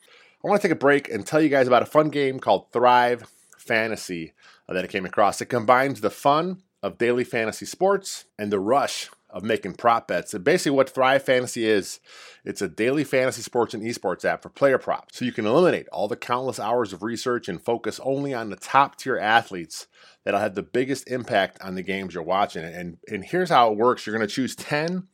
I 0.45 0.49
want 0.49 0.61
to 0.61 0.67
take 0.67 0.75
a 0.75 0.81
break 0.81 1.09
and 1.09 1.25
tell 1.25 1.41
you 1.41 1.49
guys 1.49 1.69
about 1.69 1.85
a 1.85 1.87
fun 1.87 2.09
game 2.09 2.41
called 2.41 2.73
Thrive 2.73 3.31
Fantasy 3.57 4.33
uh, 4.69 4.73
that 4.75 4.83
I 4.83 4.89
came 4.89 5.07
across. 5.07 5.41
It 5.41 5.47
combines 5.47 6.01
the 6.01 6.11
fun 6.11 6.63
of 6.83 6.99
daily 6.99 7.23
fantasy 7.23 7.67
sports 7.67 8.25
and 8.37 8.51
the 8.51 8.59
rush 8.59 9.09
of 9.37 9.43
making 9.43 9.75
prop 9.75 10.09
bets. 10.09 10.33
And 10.33 10.43
basically, 10.43 10.75
what 10.75 10.89
Thrive 10.89 11.23
Fantasy 11.23 11.69
is, 11.69 12.01
it's 12.43 12.63
a 12.63 12.69
daily 12.69 13.05
fantasy 13.05 13.43
sports 13.43 13.75
and 13.75 13.83
esports 13.83 14.25
app 14.25 14.43
for 14.43 14.49
player 14.49 14.79
props. 14.79 15.19
So 15.19 15.27
you 15.27 15.33
can 15.33 15.45
eliminate 15.45 15.89
all 15.89 16.09
the 16.09 16.17
countless 16.17 16.59
hours 16.59 16.95
of 16.95 17.03
research 17.03 17.47
and 17.47 17.63
focus 17.63 18.01
only 18.03 18.33
on 18.33 18.49
the 18.49 18.57
top 18.57 18.97
tier 18.97 19.19
athletes 19.19 19.89
that'll 20.25 20.41
have 20.41 20.55
the 20.55 20.63
biggest 20.63 21.07
impact 21.09 21.61
on 21.61 21.75
the 21.75 21.83
games 21.83 22.15
you're 22.15 22.23
watching. 22.23 22.65
And, 22.65 22.97
and 23.09 23.27
here's 23.27 23.51
how 23.51 23.71
it 23.71 23.77
works 23.77 24.07
you're 24.07 24.17
going 24.17 24.27
to 24.27 24.35
choose 24.35 24.57
10 24.57 25.07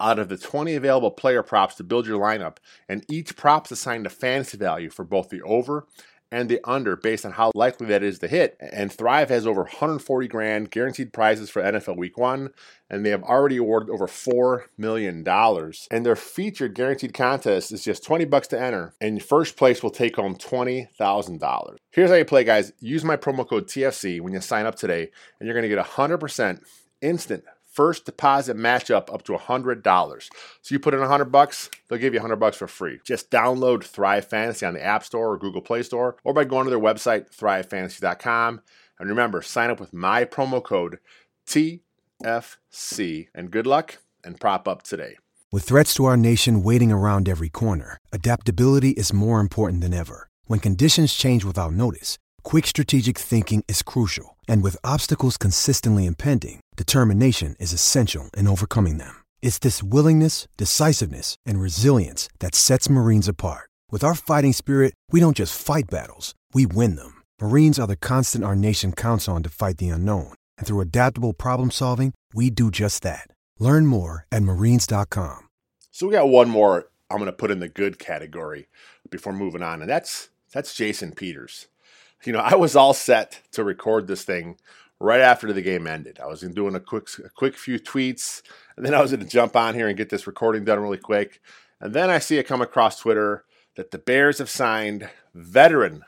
out 0.00 0.20
of 0.20 0.28
the 0.28 0.38
20 0.38 0.76
available 0.76 1.10
player 1.10 1.42
props 1.42 1.74
to 1.74 1.82
build 1.82 2.06
your 2.06 2.20
lineup, 2.20 2.58
and 2.88 3.04
each 3.10 3.34
prop's 3.34 3.72
assigned 3.72 4.06
a 4.06 4.10
fantasy 4.10 4.56
value 4.56 4.90
for 4.90 5.04
both 5.04 5.28
the 5.28 5.42
over 5.42 5.88
and 6.30 6.48
the 6.48 6.60
under 6.64 6.96
based 6.96 7.24
on 7.24 7.32
how 7.32 7.50
likely 7.54 7.86
that 7.88 8.02
is 8.02 8.18
to 8.20 8.28
hit. 8.28 8.56
And 8.60 8.92
Thrive 8.92 9.28
has 9.30 9.46
over 9.46 9.62
140 9.62 10.28
grand 10.28 10.70
guaranteed 10.70 11.12
prizes 11.12 11.50
for 11.50 11.62
NFL 11.62 11.96
Week 11.96 12.18
1, 12.18 12.50
and 12.90 13.04
they 13.04 13.10
have 13.10 13.22
already 13.22 13.56
awarded 13.56 13.90
over 13.90 14.06
$4 14.06 14.64
million. 14.76 15.26
And 15.90 16.06
their 16.06 16.16
featured 16.16 16.74
guaranteed 16.74 17.14
contest 17.14 17.72
is 17.72 17.84
just 17.84 18.04
20 18.04 18.24
bucks 18.26 18.48
to 18.48 18.60
enter, 18.60 18.94
and 19.00 19.22
first 19.22 19.56
place 19.56 19.82
will 19.82 19.90
take 19.90 20.16
home 20.16 20.36
$20,000. 20.36 21.76
Here's 21.90 22.10
how 22.10 22.16
you 22.16 22.24
play, 22.24 22.44
guys. 22.44 22.72
Use 22.80 23.04
my 23.04 23.16
promo 23.16 23.48
code 23.48 23.66
TFC 23.66 24.20
when 24.20 24.32
you 24.32 24.40
sign 24.40 24.66
up 24.66 24.74
today, 24.74 25.10
and 25.38 25.46
you're 25.46 25.54
going 25.54 25.68
to 25.68 25.74
get 25.74 25.84
100% 25.84 26.60
instant 27.00 27.44
first 27.78 28.06
deposit 28.06 28.56
matchup 28.56 29.14
up 29.14 29.22
to 29.22 29.30
$100. 29.34 30.28
So 30.62 30.74
you 30.74 30.80
put 30.80 30.94
in 30.94 31.00
100 31.00 31.26
bucks, 31.26 31.70
they'll 31.86 32.00
give 32.00 32.12
you 32.12 32.18
100 32.18 32.34
bucks 32.34 32.56
for 32.56 32.66
free. 32.66 32.98
Just 33.04 33.30
download 33.30 33.84
Thrive 33.84 34.26
Fantasy 34.26 34.66
on 34.66 34.74
the 34.74 34.84
App 34.84 35.04
Store 35.04 35.30
or 35.30 35.38
Google 35.38 35.60
Play 35.60 35.84
Store 35.84 36.16
or 36.24 36.34
by 36.34 36.42
going 36.42 36.64
to 36.64 36.70
their 36.70 36.80
website 36.80 37.32
thrivefantasy.com. 37.32 38.62
And 38.98 39.08
remember, 39.08 39.42
sign 39.42 39.70
up 39.70 39.78
with 39.78 39.92
my 39.92 40.24
promo 40.24 40.60
code 40.60 40.98
TFC 41.46 43.28
and 43.32 43.52
good 43.52 43.68
luck 43.68 43.98
and 44.24 44.40
prop 44.40 44.66
up 44.66 44.82
today. 44.82 45.14
With 45.52 45.62
threats 45.62 45.94
to 45.94 46.04
our 46.06 46.16
nation 46.16 46.64
waiting 46.64 46.90
around 46.90 47.28
every 47.28 47.48
corner, 47.48 47.98
adaptability 48.12 48.90
is 48.90 49.12
more 49.12 49.38
important 49.38 49.82
than 49.82 49.94
ever. 49.94 50.28
When 50.46 50.58
conditions 50.58 51.14
change 51.14 51.44
without 51.44 51.74
notice, 51.74 52.18
quick 52.42 52.66
strategic 52.66 53.16
thinking 53.16 53.62
is 53.68 53.82
crucial. 53.82 54.37
And 54.48 54.62
with 54.62 54.84
obstacles 54.84 55.36
consistently 55.36 56.06
impending, 56.06 56.60
determination 56.76 57.56
is 57.58 57.72
essential 57.72 58.30
in 58.36 58.46
overcoming 58.46 58.98
them. 58.98 59.24
It's 59.42 59.58
this 59.58 59.82
willingness, 59.82 60.46
decisiveness, 60.56 61.36
and 61.44 61.60
resilience 61.60 62.28
that 62.38 62.54
sets 62.54 62.88
Marines 62.88 63.28
apart. 63.28 63.68
With 63.90 64.04
our 64.04 64.14
fighting 64.14 64.52
spirit, 64.52 64.94
we 65.10 65.20
don't 65.20 65.36
just 65.36 65.60
fight 65.60 65.90
battles, 65.90 66.34
we 66.54 66.66
win 66.66 66.96
them. 66.96 67.22
Marines 67.40 67.78
are 67.78 67.88
the 67.88 67.96
constant 67.96 68.44
our 68.44 68.56
nation 68.56 68.92
counts 68.92 69.28
on 69.28 69.42
to 69.42 69.48
fight 69.48 69.78
the 69.78 69.88
unknown. 69.88 70.34
And 70.56 70.66
through 70.66 70.82
adaptable 70.82 71.32
problem 71.32 71.72
solving, 71.72 72.12
we 72.32 72.50
do 72.50 72.70
just 72.70 73.02
that. 73.02 73.26
Learn 73.58 73.86
more 73.86 74.24
at 74.30 74.42
marines.com. 74.42 75.48
So 75.90 76.06
we 76.06 76.12
got 76.12 76.28
one 76.28 76.48
more 76.48 76.90
I'm 77.10 77.18
going 77.18 77.26
to 77.26 77.32
put 77.32 77.50
in 77.50 77.60
the 77.60 77.68
good 77.68 77.98
category 77.98 78.68
before 79.10 79.32
moving 79.32 79.62
on, 79.62 79.80
and 79.80 79.90
that's 79.90 80.30
that's 80.52 80.74
Jason 80.74 81.12
Peters. 81.12 81.68
You 82.24 82.32
know, 82.32 82.40
I 82.40 82.56
was 82.56 82.76
all 82.76 82.94
set 82.94 83.40
to 83.52 83.64
record 83.64 84.06
this 84.06 84.24
thing 84.24 84.56
right 85.00 85.20
after 85.20 85.52
the 85.52 85.62
game 85.62 85.86
ended. 85.86 86.18
I 86.20 86.26
was 86.26 86.40
doing 86.40 86.74
a 86.74 86.80
quick 86.80 87.08
a 87.24 87.28
quick 87.28 87.56
few 87.56 87.78
tweets, 87.78 88.42
and 88.76 88.84
then 88.84 88.94
I 88.94 89.00
was 89.00 89.12
going 89.12 89.24
to 89.24 89.30
jump 89.30 89.56
on 89.56 89.74
here 89.74 89.88
and 89.88 89.96
get 89.96 90.10
this 90.10 90.26
recording 90.26 90.64
done 90.64 90.80
really 90.80 90.98
quick. 90.98 91.40
And 91.80 91.94
then 91.94 92.10
I 92.10 92.18
see 92.18 92.38
it 92.38 92.46
come 92.46 92.60
across 92.60 92.98
Twitter 92.98 93.44
that 93.76 93.92
the 93.92 93.98
Bears 93.98 94.38
have 94.38 94.50
signed 94.50 95.08
veteran 95.34 96.02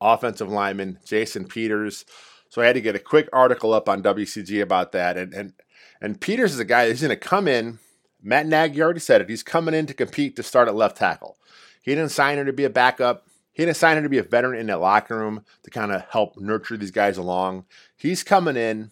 offensive 0.00 0.50
lineman 0.50 0.98
Jason 1.04 1.46
Peters. 1.46 2.04
So 2.48 2.62
I 2.62 2.66
had 2.66 2.74
to 2.74 2.80
get 2.80 2.94
a 2.94 3.00
quick 3.00 3.28
article 3.32 3.72
up 3.72 3.88
on 3.88 4.02
WCG 4.02 4.62
about 4.62 4.92
that. 4.92 5.16
And 5.16 5.34
and 5.34 5.52
and 6.00 6.20
Peters 6.20 6.54
is 6.54 6.60
a 6.60 6.64
guy 6.64 6.86
that's 6.86 7.00
going 7.00 7.10
to 7.10 7.16
come 7.16 7.48
in. 7.48 7.78
Matt 8.22 8.46
Nagy 8.46 8.82
already 8.82 9.00
said 9.00 9.20
it. 9.20 9.30
He's 9.30 9.42
coming 9.42 9.74
in 9.74 9.86
to 9.86 9.94
compete 9.94 10.36
to 10.36 10.42
start 10.42 10.68
at 10.68 10.74
left 10.74 10.96
tackle. 10.96 11.38
He 11.82 11.94
didn't 11.94 12.10
sign 12.10 12.38
him 12.38 12.46
to 12.46 12.52
be 12.52 12.64
a 12.64 12.70
backup. 12.70 13.25
He 13.56 13.64
didn't 13.64 13.78
sign 13.78 14.02
to 14.02 14.08
be 14.10 14.18
a 14.18 14.22
veteran 14.22 14.60
in 14.60 14.66
that 14.66 14.82
locker 14.82 15.16
room 15.16 15.42
to 15.62 15.70
kind 15.70 15.90
of 15.90 16.04
help 16.10 16.38
nurture 16.38 16.76
these 16.76 16.90
guys 16.90 17.16
along. 17.16 17.64
He's 17.96 18.22
coming 18.22 18.54
in 18.54 18.90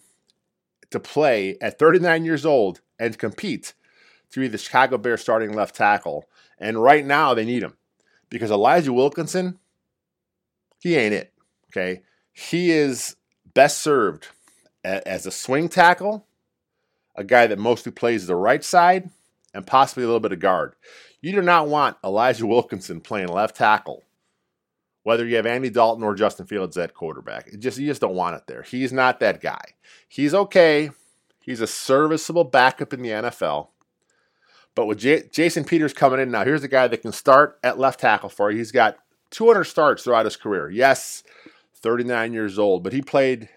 to 0.89 0.99
play 0.99 1.55
at 1.61 1.77
39 1.77 2.25
years 2.25 2.47
old 2.47 2.81
and 2.97 3.15
compete 3.15 3.75
to 4.31 4.39
be 4.39 4.47
the 4.47 4.57
Chicago 4.57 4.97
Bears 4.97 5.21
starting 5.21 5.53
left 5.53 5.75
tackle. 5.75 6.25
And 6.57 6.81
right 6.81 7.05
now 7.05 7.35
they 7.35 7.45
need 7.45 7.61
him 7.61 7.77
because 8.29 8.49
Elijah 8.49 8.91
Wilkinson, 8.91 9.59
he 10.79 10.95
ain't 10.95 11.13
it. 11.13 11.31
Okay. 11.69 12.01
He 12.33 12.71
is 12.71 13.17
best 13.53 13.77
served 13.77 14.29
as 14.83 15.27
a 15.27 15.31
swing 15.31 15.69
tackle, 15.69 16.25
a 17.15 17.23
guy 17.23 17.45
that 17.45 17.59
mostly 17.59 17.91
plays 17.91 18.25
the 18.25 18.35
right 18.35 18.63
side, 18.63 19.11
and 19.53 19.67
possibly 19.67 20.05
a 20.05 20.07
little 20.07 20.19
bit 20.19 20.31
of 20.31 20.39
guard. 20.39 20.73
You 21.21 21.33
do 21.33 21.43
not 21.43 21.67
want 21.67 21.97
Elijah 22.03 22.47
Wilkinson 22.47 22.99
playing 22.99 23.27
left 23.27 23.55
tackle, 23.55 24.01
whether 25.05 25.23
you 25.23 25.35
have 25.35 25.45
Andy 25.45 25.69
Dalton 25.69 26.03
or 26.03 26.15
Justin 26.15 26.47
Fields 26.47 26.75
at 26.77 26.95
quarterback. 26.95 27.47
It 27.47 27.59
just 27.59 27.77
you 27.77 27.85
just 27.85 28.01
don't 28.01 28.15
want 28.15 28.37
it 28.37 28.47
there. 28.47 28.63
He's 28.63 28.91
not 28.91 29.19
that 29.19 29.39
guy. 29.39 29.61
He's 30.09 30.33
okay. 30.33 30.89
He's 31.39 31.61
a 31.61 31.67
serviceable 31.67 32.43
backup 32.43 32.91
in 32.91 33.03
the 33.03 33.09
NFL. 33.09 33.67
But 34.73 34.87
with 34.87 34.97
J- 34.97 35.29
Jason 35.31 35.63
Peters 35.63 35.93
coming 35.93 36.19
in 36.19 36.31
now, 36.31 36.43
here's 36.43 36.63
a 36.63 36.67
guy 36.67 36.87
that 36.87 37.03
can 37.03 37.11
start 37.11 37.59
at 37.63 37.77
left 37.77 37.99
tackle 37.99 38.29
for 38.29 38.49
you. 38.49 38.57
He's 38.57 38.71
got 38.71 38.97
200 39.29 39.65
starts 39.65 40.03
throughout 40.03 40.25
his 40.25 40.37
career. 40.37 40.71
Yes, 40.71 41.21
39 41.75 42.33
years 42.33 42.57
old, 42.57 42.83
but 42.83 42.91
he 42.91 43.03
played 43.03 43.47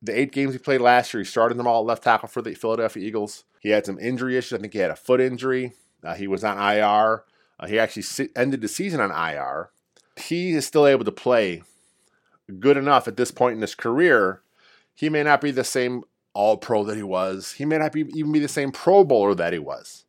the 0.00 0.18
eight 0.18 0.32
games 0.32 0.54
he 0.54 0.58
played 0.58 0.80
last 0.80 1.12
year. 1.12 1.20
He 1.20 1.26
started 1.26 1.58
them 1.58 1.66
all 1.66 1.82
at 1.82 1.86
left 1.86 2.04
tackle 2.04 2.28
for 2.28 2.40
the 2.40 2.54
Philadelphia 2.54 3.06
Eagles. 3.06 3.44
He 3.60 3.68
had 3.68 3.84
some 3.84 3.98
injury 3.98 4.38
issues. 4.38 4.58
I 4.58 4.62
think 4.62 4.72
he 4.72 4.78
had 4.78 4.90
a 4.90 4.96
foot 4.96 5.20
injury. 5.20 5.74
Uh, 6.02 6.14
he 6.14 6.26
was 6.26 6.42
on 6.42 6.56
IR. 6.56 7.24
Uh, 7.60 7.66
he 7.66 7.78
actually 7.78 8.30
ended 8.34 8.62
the 8.62 8.68
season 8.68 9.00
on 9.02 9.10
IR. 9.10 9.72
He 10.18 10.52
is 10.52 10.66
still 10.66 10.86
able 10.86 11.04
to 11.04 11.12
play 11.12 11.62
good 12.58 12.76
enough 12.76 13.06
at 13.08 13.16
this 13.16 13.30
point 13.30 13.56
in 13.56 13.60
his 13.60 13.74
career. 13.74 14.42
He 14.94 15.08
may 15.08 15.22
not 15.22 15.40
be 15.40 15.50
the 15.50 15.64
same 15.64 16.02
All 16.34 16.56
Pro 16.56 16.84
that 16.84 16.96
he 16.96 17.02
was. 17.02 17.52
He 17.52 17.64
may 17.64 17.78
not 17.78 17.92
be, 17.92 18.00
even 18.14 18.32
be 18.32 18.38
the 18.38 18.48
same 18.48 18.72
Pro 18.72 19.04
Bowler 19.04 19.34
that 19.34 19.52
he 19.52 19.58
was. 19.58 20.04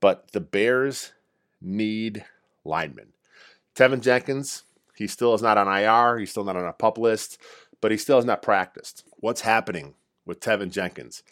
But 0.00 0.32
the 0.32 0.40
Bears 0.40 1.12
need 1.60 2.24
linemen. 2.64 3.12
Teven 3.74 4.00
Jenkins, 4.00 4.64
he 4.96 5.06
still 5.06 5.34
is 5.34 5.42
not 5.42 5.58
on 5.58 5.68
IR. 5.68 6.18
He's 6.18 6.30
still 6.30 6.44
not 6.44 6.56
on 6.56 6.64
a 6.64 6.72
pup 6.72 6.98
list, 6.98 7.38
but 7.80 7.90
he 7.90 7.96
still 7.96 8.16
has 8.16 8.24
not 8.24 8.42
practiced. 8.42 9.04
What's 9.18 9.42
happening 9.42 9.94
with 10.26 10.40
Teven 10.40 10.70
Jenkins? 10.70 11.22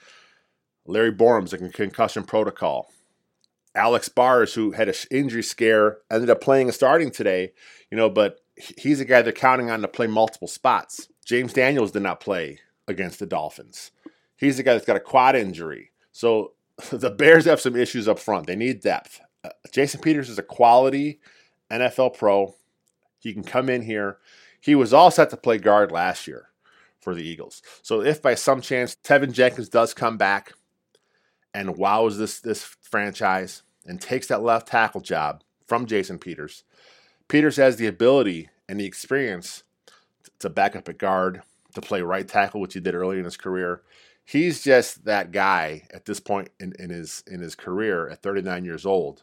Larry 0.87 1.13
Borom's 1.13 1.53
a 1.53 1.59
concussion 1.59 2.25
protocol. 2.25 2.91
Alex 3.79 4.09
Bars, 4.09 4.55
who 4.55 4.73
had 4.73 4.89
an 4.89 4.95
injury 5.11 5.43
scare, 5.43 5.99
ended 6.11 6.31
up 6.31 6.41
playing 6.41 6.67
and 6.67 6.75
starting 6.75 7.11
today, 7.11 7.53
you 7.91 7.97
know, 7.97 8.11
but 8.11 8.41
he's 8.57 9.01
a 9.01 9.05
guy 9.05 9.23
they're 9.23 9.33
counting 9.33 9.71
on 9.71 9.81
to 9.83 9.89
play 9.89 10.07
multiple 10.07 10.49
spots. 10.49 11.09
James 11.25 11.53
Daniels 11.53 11.93
did 11.93 12.03
not 12.03 12.21
play 12.21 12.59
against 12.89 13.19
the 13.19 13.27
Dolphins. 13.27 13.93
He's 14.37 14.59
a 14.59 14.63
guy 14.63 14.73
that's 14.73 14.87
got 14.87 14.97
a 14.97 15.01
quad 15.01 15.37
injury. 15.37 15.93
So 16.13 16.53
the 16.91 17.11
Bears 17.11 17.45
have 17.45 17.61
some 17.61 17.77
issues 17.77 18.09
up 18.09 18.19
front. 18.19 18.47
They 18.47 18.57
need 18.57 18.81
depth. 18.81 19.21
Uh, 19.45 19.51
Jason 19.73 20.01
Peters 20.01 20.29
is 20.29 20.39
a 20.39 20.43
quality 20.43 21.21
NFL 21.71 22.19
pro. 22.19 22.55
He 23.21 23.33
can 23.33 23.45
come 23.45 23.69
in 23.69 23.83
here. 23.83 24.19
He 24.61 24.75
was 24.75 24.93
all 24.93 25.11
set 25.11 25.31
to 25.31 25.37
play 25.37 25.59
guard 25.59 25.93
last 25.93 26.27
year 26.27 26.49
for 27.01 27.15
the 27.15 27.23
Eagles. 27.23 27.63
So 27.83 28.03
if 28.03 28.21
by 28.21 28.35
some 28.35 28.61
chance 28.61 28.97
Teven 29.05 29.33
Jenkins 29.33 29.69
does 29.69 29.95
come 29.95 30.17
back 30.17 30.53
and 31.55 31.77
wows 31.77 32.19
this 32.19 32.41
this 32.41 32.65
franchise 32.65 33.63
and 33.89 34.01
takes 34.01 34.29
that 34.29 34.43
left 34.43 34.69
tackle 34.69 35.01
job 35.01 35.43
from 35.67 35.87
Jason 35.87 36.19
Peters, 36.19 36.63
Peters 37.27 37.57
has 37.57 37.77
the 37.77 37.87
ability 37.87 38.49
and 38.69 38.79
the 38.79 38.87
experience 38.87 39.65
to 40.39 40.49
back 40.49 40.77
up 40.77 40.89
at 40.89 40.99
guard, 40.99 41.43
to 41.75 41.81
play 41.81 42.01
right 42.01 42.29
tackle, 42.29 42.61
which 42.61 42.75
he 42.75 42.81
did 42.81 42.95
early 42.95 43.19
in 43.19 43.25
his 43.25 43.37
career 43.37 43.83
he's 44.29 44.63
just 44.63 45.07
that 45.07 45.33
guy 45.33 45.83
at 45.91 46.05
this 46.05 46.21
point 46.21 46.51
in, 46.61 46.75
in 46.79 46.91
his 46.91 47.25
in 47.27 47.41
his 47.41 47.55
career 47.55 48.11
at 48.11 48.23
39 48.23 48.65
years 48.65 48.85
old 48.85 49.23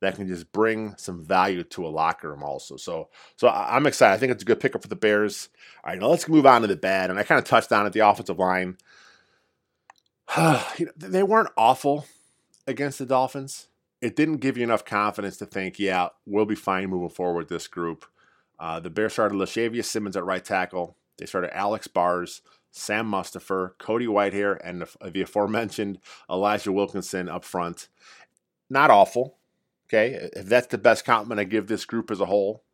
that 0.00 0.14
can 0.14 0.28
just 0.28 0.52
bring 0.52 0.94
some 0.96 1.24
value 1.24 1.64
to 1.64 1.86
a 1.86 1.88
locker 1.88 2.28
room 2.28 2.42
also. 2.42 2.76
So 2.76 3.08
so 3.36 3.48
I'm 3.48 3.86
excited. 3.86 4.14
I 4.14 4.18
think 4.18 4.32
it's 4.32 4.42
a 4.42 4.46
good 4.46 4.60
pickup 4.60 4.82
for 4.82 4.88
the 4.88 4.96
Bears. 4.96 5.48
All 5.82 5.90
right, 5.90 6.00
now 6.00 6.08
let's 6.08 6.28
move 6.28 6.46
on 6.46 6.62
to 6.62 6.68
the 6.68 6.76
bad. 6.76 7.10
And 7.10 7.18
I 7.18 7.24
kind 7.24 7.38
of 7.40 7.44
touched 7.44 7.72
on 7.72 7.86
it, 7.86 7.92
the 7.92 8.06
offensive 8.06 8.38
line. 8.38 8.76
you 10.36 10.86
know, 10.86 10.92
they 10.96 11.22
weren't 11.22 11.50
awful 11.56 12.06
against 12.66 12.98
the 12.98 13.06
Dolphins. 13.06 13.68
It 14.00 14.16
didn't 14.16 14.38
give 14.38 14.56
you 14.56 14.64
enough 14.64 14.84
confidence 14.84 15.36
to 15.38 15.46
think, 15.46 15.78
yeah, 15.78 16.08
we'll 16.26 16.44
be 16.44 16.54
fine 16.54 16.90
moving 16.90 17.08
forward 17.08 17.48
this 17.48 17.68
group. 17.68 18.04
Uh, 18.58 18.80
the 18.80 18.90
Bears 18.90 19.14
started 19.14 19.36
Lachavious 19.36 19.88
Simmons 19.88 20.16
at 20.16 20.24
right 20.24 20.44
tackle. 20.44 20.96
They 21.18 21.26
started 21.26 21.56
Alex 21.56 21.86
Bars, 21.86 22.42
Sam 22.70 23.10
Mustipher, 23.10 23.78
Cody 23.78 24.06
Whitehair, 24.06 24.58
and 24.62 24.82
the, 24.82 25.10
the 25.10 25.22
aforementioned 25.22 25.98
Elijah 26.28 26.72
Wilkinson 26.72 27.28
up 27.28 27.44
front. 27.44 27.88
Not 28.68 28.90
awful. 28.90 29.36
Okay, 29.88 30.30
if 30.34 30.46
that's 30.46 30.66
the 30.68 30.78
best 30.78 31.04
compliment 31.04 31.40
I 31.40 31.44
give 31.44 31.66
this 31.66 31.84
group 31.84 32.10
as 32.10 32.20
a 32.20 32.26
whole, 32.26 32.64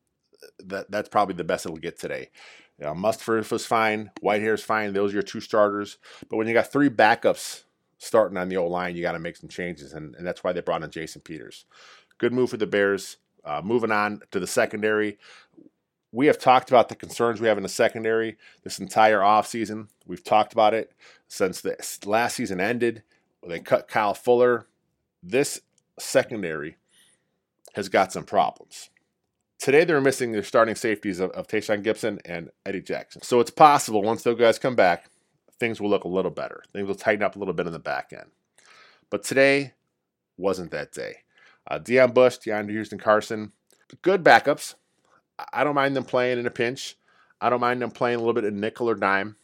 that 0.64 0.90
that's 0.90 1.08
probably 1.08 1.34
the 1.34 1.44
best 1.44 1.66
it'll 1.66 1.76
get 1.76 1.98
today. 1.98 2.30
You 2.78 2.86
know, 2.86 2.94
Mustipher 2.94 3.48
was 3.50 3.66
fine, 3.66 4.10
Whitehair's 4.22 4.62
fine. 4.62 4.92
Those 4.92 5.10
are 5.10 5.14
your 5.16 5.22
two 5.22 5.40
starters. 5.40 5.98
But 6.28 6.36
when 6.36 6.46
you 6.46 6.54
got 6.54 6.72
three 6.72 6.88
backups 6.88 7.64
starting 8.00 8.38
on 8.38 8.48
the 8.48 8.56
old 8.56 8.72
line, 8.72 8.96
you 8.96 9.02
got 9.02 9.12
to 9.12 9.18
make 9.18 9.36
some 9.36 9.48
changes, 9.48 9.92
and, 9.92 10.14
and 10.16 10.26
that's 10.26 10.42
why 10.42 10.52
they 10.52 10.60
brought 10.60 10.82
in 10.82 10.90
Jason 10.90 11.20
Peters. 11.20 11.66
Good 12.18 12.32
move 12.32 12.50
for 12.50 12.56
the 12.56 12.66
Bears. 12.66 13.18
Uh, 13.44 13.62
moving 13.64 13.92
on 13.92 14.20
to 14.32 14.40
the 14.40 14.46
secondary, 14.46 15.18
we 16.12 16.26
have 16.26 16.38
talked 16.38 16.70
about 16.70 16.88
the 16.88 16.94
concerns 16.94 17.40
we 17.40 17.46
have 17.46 17.56
in 17.56 17.62
the 17.62 17.68
secondary 17.68 18.36
this 18.64 18.78
entire 18.78 19.20
offseason. 19.20 19.88
We've 20.06 20.24
talked 20.24 20.52
about 20.52 20.74
it 20.74 20.92
since 21.28 21.60
the 21.60 21.76
last 22.04 22.36
season 22.36 22.60
ended. 22.60 23.02
They 23.46 23.60
cut 23.60 23.88
Kyle 23.88 24.14
Fuller. 24.14 24.66
This 25.22 25.60
secondary 25.98 26.76
has 27.74 27.88
got 27.88 28.12
some 28.12 28.24
problems. 28.24 28.90
Today 29.58 29.84
they're 29.84 30.00
missing 30.00 30.32
their 30.32 30.42
starting 30.42 30.74
safeties 30.74 31.20
of, 31.20 31.30
of 31.30 31.46
Tashaun 31.46 31.84
Gipson 31.84 32.18
and 32.24 32.50
Eddie 32.66 32.80
Jackson. 32.80 33.22
So 33.22 33.40
it's 33.40 33.50
possible 33.50 34.02
once 34.02 34.22
those 34.22 34.38
guys 34.38 34.58
come 34.58 34.74
back, 34.74 35.10
things 35.60 35.80
will 35.80 35.90
look 35.90 36.04
a 36.04 36.08
little 36.08 36.30
better. 36.30 36.64
Things 36.72 36.88
will 36.88 36.94
tighten 36.94 37.22
up 37.22 37.36
a 37.36 37.38
little 37.38 37.54
bit 37.54 37.66
in 37.66 37.72
the 37.72 37.78
back 37.78 38.12
end. 38.12 38.30
But 39.10 39.22
today 39.22 39.74
wasn't 40.36 40.70
that 40.72 40.90
day. 40.90 41.18
Uh, 41.70 41.78
Deon 41.78 42.14
Bush, 42.14 42.38
DeAndre 42.38 42.70
Houston 42.70 42.98
Carson, 42.98 43.52
good 44.02 44.24
backups. 44.24 44.74
I 45.52 45.62
don't 45.62 45.74
mind 45.74 45.94
them 45.94 46.04
playing 46.04 46.38
in 46.38 46.46
a 46.46 46.50
pinch. 46.50 46.96
I 47.40 47.50
don't 47.50 47.60
mind 47.60 47.80
them 47.80 47.90
playing 47.90 48.16
a 48.16 48.18
little 48.18 48.34
bit 48.34 48.44
in 48.44 48.58
nickel 48.58 48.88
or 48.88 48.94
dime. 48.94 49.36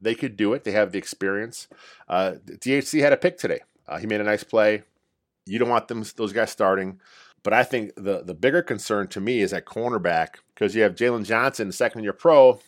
They 0.00 0.14
could 0.14 0.36
do 0.36 0.54
it. 0.54 0.64
They 0.64 0.72
have 0.72 0.92
the 0.92 0.98
experience. 0.98 1.68
Uh, 2.08 2.34
DHC 2.46 3.00
had 3.00 3.12
a 3.12 3.16
pick 3.16 3.36
today. 3.36 3.60
Uh, 3.86 3.98
he 3.98 4.06
made 4.06 4.20
a 4.20 4.24
nice 4.24 4.44
play. 4.44 4.84
You 5.44 5.58
don't 5.58 5.68
want 5.68 5.88
them 5.88 6.04
those 6.16 6.32
guys 6.32 6.50
starting. 6.50 7.00
But 7.42 7.52
I 7.52 7.64
think 7.64 7.94
the 7.96 8.22
the 8.22 8.34
bigger 8.34 8.62
concern 8.62 9.08
to 9.08 9.20
me 9.20 9.40
is 9.40 9.52
at 9.52 9.64
cornerback 9.64 10.36
because 10.54 10.74
you 10.74 10.82
have 10.82 10.94
Jaylon 10.94 11.24
Johnson, 11.24 11.72
second 11.72 12.02
year 12.02 12.12
pro. 12.12 12.60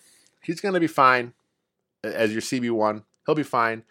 He's 0.43 0.61
going 0.61 0.75
to 0.75 0.81
be 0.81 0.87
fine 0.87 1.35
as 2.05 2.33
your 2.33 2.43
CB 2.43 2.71
one. 2.71 3.05
He'll 3.27 3.35
be 3.35 3.43
fine. 3.43 3.85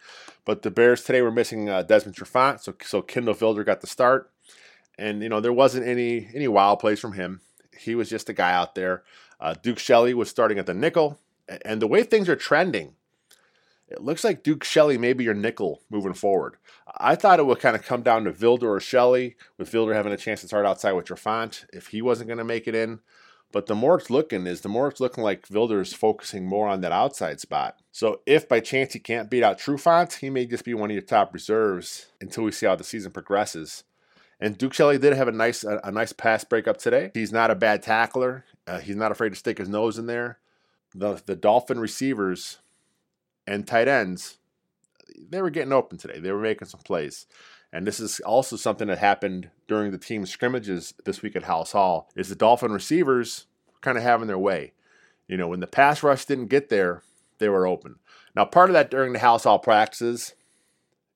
But 0.44 0.62
the 0.62 0.70
Bears 0.70 1.02
today 1.02 1.22
were 1.22 1.30
missing 1.30 1.68
uh, 1.68 1.82
Desmond 1.82 2.16
Trufant, 2.16 2.60
so 2.60 2.74
so 2.82 3.02
Kindle 3.02 3.34
Vildor 3.34 3.64
got 3.64 3.80
the 3.80 3.86
start, 3.86 4.30
and 4.98 5.22
you 5.22 5.28
know 5.28 5.40
there 5.40 5.52
wasn't 5.52 5.86
any 5.86 6.28
any 6.34 6.48
wild 6.48 6.80
plays 6.80 7.00
from 7.00 7.12
him. 7.12 7.40
He 7.78 7.94
was 7.94 8.10
just 8.10 8.28
a 8.28 8.34
guy 8.34 8.52
out 8.52 8.74
there. 8.74 9.02
Uh, 9.40 9.54
Duke 9.62 9.78
Shelley 9.78 10.12
was 10.12 10.28
starting 10.28 10.58
at 10.58 10.66
the 10.66 10.74
nickel, 10.74 11.18
And 11.64 11.80
the 11.80 11.86
way 11.86 12.02
things 12.02 12.28
are 12.28 12.36
trending, 12.36 12.94
it 13.88 14.02
looks 14.02 14.22
like 14.22 14.42
Duke 14.42 14.64
Shelley 14.64 14.98
may 14.98 15.14
be 15.14 15.24
your 15.24 15.34
nickel 15.34 15.82
moving 15.88 16.12
forward. 16.12 16.56
I 16.98 17.14
thought 17.14 17.40
it 17.40 17.46
would 17.46 17.58
kind 17.58 17.74
of 17.74 17.82
come 17.82 18.02
down 18.02 18.24
to 18.24 18.32
Vildor 18.32 18.64
or 18.64 18.80
Shelley, 18.80 19.36
with 19.56 19.72
Vildor 19.72 19.94
having 19.94 20.12
a 20.12 20.18
chance 20.18 20.42
to 20.42 20.46
start 20.46 20.66
outside 20.66 20.92
with 20.92 21.06
Trufant 21.06 21.64
if 21.72 21.88
he 21.88 22.02
wasn't 22.02 22.28
going 22.28 22.38
to 22.38 22.44
make 22.44 22.68
it 22.68 22.74
in. 22.74 23.00
But 23.52 23.66
the 23.66 23.74
more 23.74 23.96
it's 23.98 24.10
looking 24.10 24.46
is 24.46 24.60
the 24.60 24.68
more 24.68 24.88
it's 24.88 25.00
looking 25.00 25.24
like 25.24 25.46
Vildor's 25.48 25.92
focusing 25.92 26.46
more 26.46 26.68
on 26.68 26.82
that 26.82 26.92
outside 26.92 27.40
spot. 27.40 27.78
So 27.90 28.20
if 28.24 28.48
by 28.48 28.60
chance 28.60 28.92
he 28.92 29.00
can't 29.00 29.28
beat 29.28 29.42
out 29.42 29.58
Trufant, 29.58 30.18
he 30.18 30.30
may 30.30 30.46
just 30.46 30.64
be 30.64 30.74
one 30.74 30.90
of 30.90 30.94
your 30.94 31.02
top 31.02 31.34
reserves 31.34 32.06
until 32.20 32.44
we 32.44 32.52
see 32.52 32.66
how 32.66 32.76
the 32.76 32.84
season 32.84 33.10
progresses. 33.10 33.82
And 34.38 34.56
Duke 34.56 34.72
Shelley 34.72 34.98
did 34.98 35.14
have 35.14 35.28
a 35.28 35.32
nice 35.32 35.64
a, 35.64 35.80
a 35.82 35.90
nice 35.90 36.12
pass 36.12 36.44
breakup 36.44 36.78
today. 36.78 37.10
He's 37.12 37.32
not 37.32 37.50
a 37.50 37.56
bad 37.56 37.82
tackler. 37.82 38.44
Uh, 38.66 38.78
he's 38.78 38.96
not 38.96 39.12
afraid 39.12 39.30
to 39.30 39.36
stick 39.36 39.58
his 39.58 39.68
nose 39.68 39.98
in 39.98 40.06
there. 40.06 40.38
The 40.94 41.20
the 41.26 41.36
Dolphin 41.36 41.80
receivers 41.80 42.58
and 43.46 43.66
tight 43.66 43.88
ends, 43.88 44.38
they 45.28 45.42
were 45.42 45.50
getting 45.50 45.72
open 45.72 45.98
today. 45.98 46.20
They 46.20 46.32
were 46.32 46.40
making 46.40 46.68
some 46.68 46.80
plays. 46.80 47.26
And 47.72 47.86
this 47.86 48.00
is 48.00 48.20
also 48.20 48.56
something 48.56 48.88
that 48.88 48.98
happened 48.98 49.50
during 49.68 49.92
the 49.92 49.98
team 49.98 50.26
scrimmages 50.26 50.94
this 51.04 51.22
week 51.22 51.36
at 51.36 51.44
Halas 51.44 51.72
Hall. 51.72 52.10
Is 52.16 52.28
the 52.28 52.34
Dolphin 52.34 52.72
receivers 52.72 53.46
kind 53.80 53.96
of 53.96 54.02
having 54.02 54.26
their 54.26 54.38
way? 54.38 54.72
You 55.28 55.36
know, 55.36 55.48
when 55.48 55.60
the 55.60 55.68
pass 55.68 56.02
rush 56.02 56.24
didn't 56.24 56.46
get 56.46 56.68
there, 56.68 57.02
they 57.38 57.48
were 57.48 57.66
open. 57.66 57.96
Now, 58.34 58.44
part 58.44 58.70
of 58.70 58.74
that 58.74 58.90
during 58.90 59.12
the 59.12 59.20
Halas 59.20 59.44
Hall 59.44 59.60
practices 59.60 60.34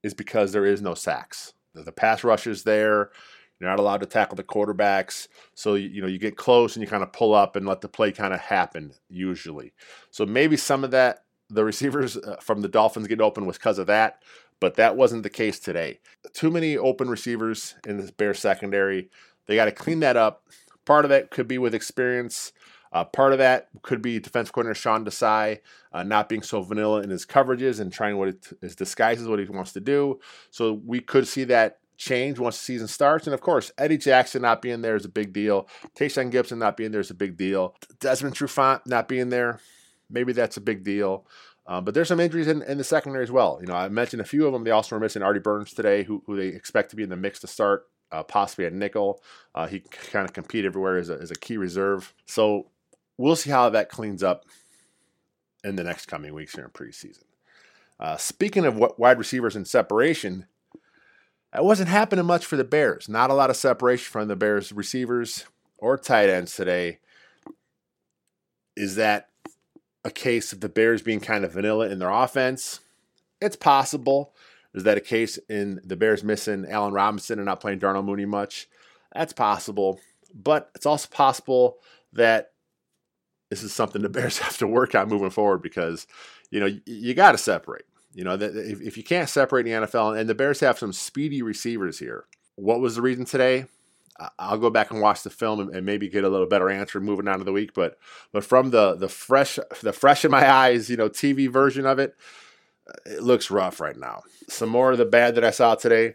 is 0.02 0.14
because 0.14 0.52
there 0.52 0.66
is 0.66 0.80
no 0.80 0.94
sacks. 0.94 1.54
The 1.74 1.92
pass 1.92 2.22
rush 2.22 2.46
is 2.46 2.62
there. 2.62 3.10
You're 3.58 3.70
not 3.70 3.80
allowed 3.80 4.00
to 4.00 4.06
tackle 4.06 4.36
the 4.36 4.44
quarterbacks. 4.44 5.28
So, 5.54 5.74
you 5.74 6.00
know, 6.00 6.08
you 6.08 6.18
get 6.18 6.36
close 6.36 6.76
and 6.76 6.82
you 6.82 6.88
kind 6.88 7.02
of 7.02 7.12
pull 7.12 7.34
up 7.34 7.56
and 7.56 7.66
let 7.66 7.80
the 7.80 7.88
play 7.88 8.12
kind 8.12 8.34
of 8.34 8.40
happen 8.40 8.92
usually. 9.08 9.72
So 10.10 10.26
maybe 10.26 10.56
some 10.56 10.84
of 10.84 10.90
that, 10.92 11.24
the 11.50 11.64
receivers 11.64 12.16
uh, 12.16 12.36
from 12.40 12.62
the 12.62 12.68
Dolphins 12.68 13.06
getting 13.06 13.24
open 13.24 13.46
was 13.46 13.56
because 13.56 13.78
of 13.78 13.86
that 13.86 14.22
but 14.64 14.76
that 14.76 14.96
wasn't 14.96 15.22
the 15.22 15.28
case 15.28 15.58
today. 15.58 16.00
Too 16.32 16.50
many 16.50 16.74
open 16.74 17.10
receivers 17.10 17.74
in 17.86 17.98
this 17.98 18.10
Bears 18.10 18.38
secondary. 18.38 19.10
They 19.44 19.56
got 19.56 19.66
to 19.66 19.72
clean 19.72 20.00
that 20.00 20.16
up. 20.16 20.48
Part 20.86 21.04
of 21.04 21.10
that 21.10 21.30
could 21.30 21.46
be 21.46 21.58
with 21.58 21.74
experience. 21.74 22.50
Uh, 22.90 23.04
part 23.04 23.32
of 23.32 23.38
that 23.40 23.68
could 23.82 24.00
be 24.00 24.18
defense 24.18 24.50
coordinator 24.50 24.74
Sean 24.74 25.04
Desai 25.04 25.60
uh, 25.92 26.02
not 26.02 26.30
being 26.30 26.40
so 26.40 26.62
vanilla 26.62 27.02
in 27.02 27.10
his 27.10 27.26
coverages 27.26 27.78
and 27.78 27.92
trying 27.92 28.16
what 28.16 28.28
it 28.28 28.52
is 28.62 28.74
disguises 28.74 29.28
what 29.28 29.38
he 29.38 29.44
wants 29.44 29.74
to 29.74 29.80
do. 29.80 30.18
So 30.50 30.72
we 30.72 31.00
could 31.00 31.28
see 31.28 31.44
that 31.44 31.80
change 31.98 32.38
once 32.38 32.56
the 32.56 32.64
season 32.64 32.88
starts. 32.88 33.26
And 33.26 33.34
of 33.34 33.42
course, 33.42 33.70
Eddie 33.76 33.98
Jackson 33.98 34.40
not 34.40 34.62
being 34.62 34.80
there 34.80 34.96
is 34.96 35.04
a 35.04 35.10
big 35.10 35.34
deal. 35.34 35.68
Tashaun 35.94 36.32
Gipson 36.32 36.56
not 36.56 36.78
being 36.78 36.90
there 36.90 37.02
is 37.02 37.10
a 37.10 37.14
big 37.14 37.36
deal. 37.36 37.74
Desmond 38.00 38.34
Trufant 38.34 38.86
not 38.86 39.08
being 39.08 39.28
there, 39.28 39.60
maybe 40.08 40.32
that's 40.32 40.56
a 40.56 40.62
big 40.62 40.84
deal. 40.84 41.26
Um, 41.66 41.84
but 41.84 41.94
there's 41.94 42.08
some 42.08 42.20
injuries 42.20 42.46
in, 42.46 42.62
in, 42.62 42.76
the 42.76 42.84
secondary 42.84 43.24
as 43.24 43.30
well. 43.30 43.58
You 43.60 43.66
know, 43.66 43.74
I 43.74 43.88
mentioned 43.88 44.20
a 44.20 44.26
few 44.26 44.46
of 44.46 44.52
them. 44.52 44.64
They 44.64 44.70
also 44.70 44.94
were 44.94 45.00
missing 45.00 45.22
Artie 45.22 45.40
Burns 45.40 45.72
today, 45.72 46.02
who, 46.02 46.22
who 46.26 46.36
they 46.36 46.48
expect 46.48 46.90
to 46.90 46.96
be 46.96 47.02
in 47.02 47.08
the 47.08 47.16
mix 47.16 47.40
to 47.40 47.46
start, 47.46 47.86
uh, 48.12 48.22
possibly 48.22 48.66
at 48.66 48.74
nickel. 48.74 49.22
Uh, 49.54 49.66
he 49.66 49.80
kind 49.80 50.28
of 50.28 50.34
compete 50.34 50.66
everywhere 50.66 50.98
as 50.98 51.08
a, 51.08 51.14
as 51.14 51.30
a 51.30 51.34
key 51.34 51.56
reserve. 51.56 52.12
So 52.26 52.66
we'll 53.16 53.36
see 53.36 53.50
how 53.50 53.70
that 53.70 53.88
cleans 53.88 54.22
up 54.22 54.44
in 55.62 55.76
the 55.76 55.84
next 55.84 56.06
coming 56.06 56.34
weeks 56.34 56.54
here 56.54 56.64
in 56.64 56.70
preseason. 56.70 57.24
Uh, 57.98 58.16
speaking 58.18 58.66
of 58.66 58.76
what 58.76 58.98
wide 58.98 59.18
receivers 59.18 59.56
in 59.56 59.64
separation, 59.64 60.46
that 61.52 61.64
wasn't 61.64 61.88
happening 61.88 62.26
much 62.26 62.44
for 62.44 62.56
the 62.56 62.64
Bears. 62.64 63.08
Not 63.08 63.30
a 63.30 63.34
lot 63.34 63.48
of 63.48 63.56
separation 63.56 64.10
from 64.10 64.28
the 64.28 64.36
Bears 64.36 64.72
receivers 64.72 65.46
or 65.78 65.96
tight 65.96 66.28
ends 66.28 66.54
today. 66.54 66.98
Is 68.76 68.96
that 68.96 69.28
a 70.04 70.10
case 70.10 70.52
of 70.52 70.60
the 70.60 70.68
Bears 70.68 71.02
being 71.02 71.20
kind 71.20 71.44
of 71.44 71.52
vanilla 71.52 71.88
in 71.88 71.98
their 71.98 72.10
offense? 72.10 72.80
It's 73.40 73.56
possible. 73.56 74.34
Is 74.74 74.84
that 74.84 74.98
a 74.98 75.00
case 75.00 75.38
in 75.48 75.80
the 75.84 75.96
Bears 75.96 76.24
missing 76.24 76.66
Allen 76.68 76.92
Robinson 76.92 77.38
and 77.38 77.46
not 77.46 77.60
playing 77.60 77.78
Darnell 77.78 78.02
Mooney 78.02 78.24
much? 78.24 78.68
That's 79.14 79.32
possible. 79.32 80.00
But 80.34 80.70
it's 80.74 80.86
also 80.86 81.08
possible 81.10 81.78
that 82.12 82.52
this 83.50 83.62
is 83.62 83.72
something 83.72 84.02
the 84.02 84.08
Bears 84.08 84.38
have 84.40 84.58
to 84.58 84.66
work 84.66 84.94
on 84.94 85.08
moving 85.08 85.30
forward 85.30 85.62
because, 85.62 86.06
you 86.50 86.60
know, 86.60 86.66
you, 86.66 86.80
you 86.86 87.14
got 87.14 87.32
to 87.32 87.38
separate. 87.38 87.84
You 88.14 88.24
know, 88.24 88.34
if, 88.34 88.80
if 88.80 88.96
you 88.96 89.02
can't 89.02 89.28
separate 89.28 89.66
in 89.66 89.82
the 89.82 89.86
NFL, 89.86 90.18
and 90.18 90.28
the 90.28 90.34
Bears 90.34 90.60
have 90.60 90.78
some 90.78 90.92
speedy 90.92 91.42
receivers 91.42 91.98
here. 91.98 92.26
What 92.54 92.80
was 92.80 92.94
the 92.94 93.02
reason 93.02 93.24
today? 93.24 93.66
I'll 94.38 94.58
go 94.58 94.70
back 94.70 94.90
and 94.90 95.00
watch 95.00 95.22
the 95.22 95.30
film 95.30 95.60
and, 95.60 95.84
maybe 95.84 96.08
get 96.08 96.24
a 96.24 96.28
little 96.28 96.46
better 96.46 96.70
answer 96.70 97.00
moving 97.00 97.26
on 97.26 97.38
to 97.38 97.44
the 97.44 97.52
week. 97.52 97.74
But 97.74 97.98
but 98.32 98.44
from 98.44 98.70
the 98.70 98.94
the 98.94 99.08
fresh 99.08 99.58
the 99.82 99.92
fresh 99.92 100.24
in 100.24 100.30
my 100.30 100.48
eyes, 100.48 100.88
you 100.88 100.96
know, 100.96 101.08
TV 101.08 101.50
version 101.50 101.84
of 101.84 101.98
it, 101.98 102.14
it 103.04 103.22
looks 103.22 103.50
rough 103.50 103.80
right 103.80 103.96
now. 103.96 104.22
Some 104.48 104.68
more 104.68 104.92
of 104.92 104.98
the 104.98 105.04
bad 105.04 105.34
that 105.34 105.44
I 105.44 105.50
saw 105.50 105.74
today. 105.74 106.14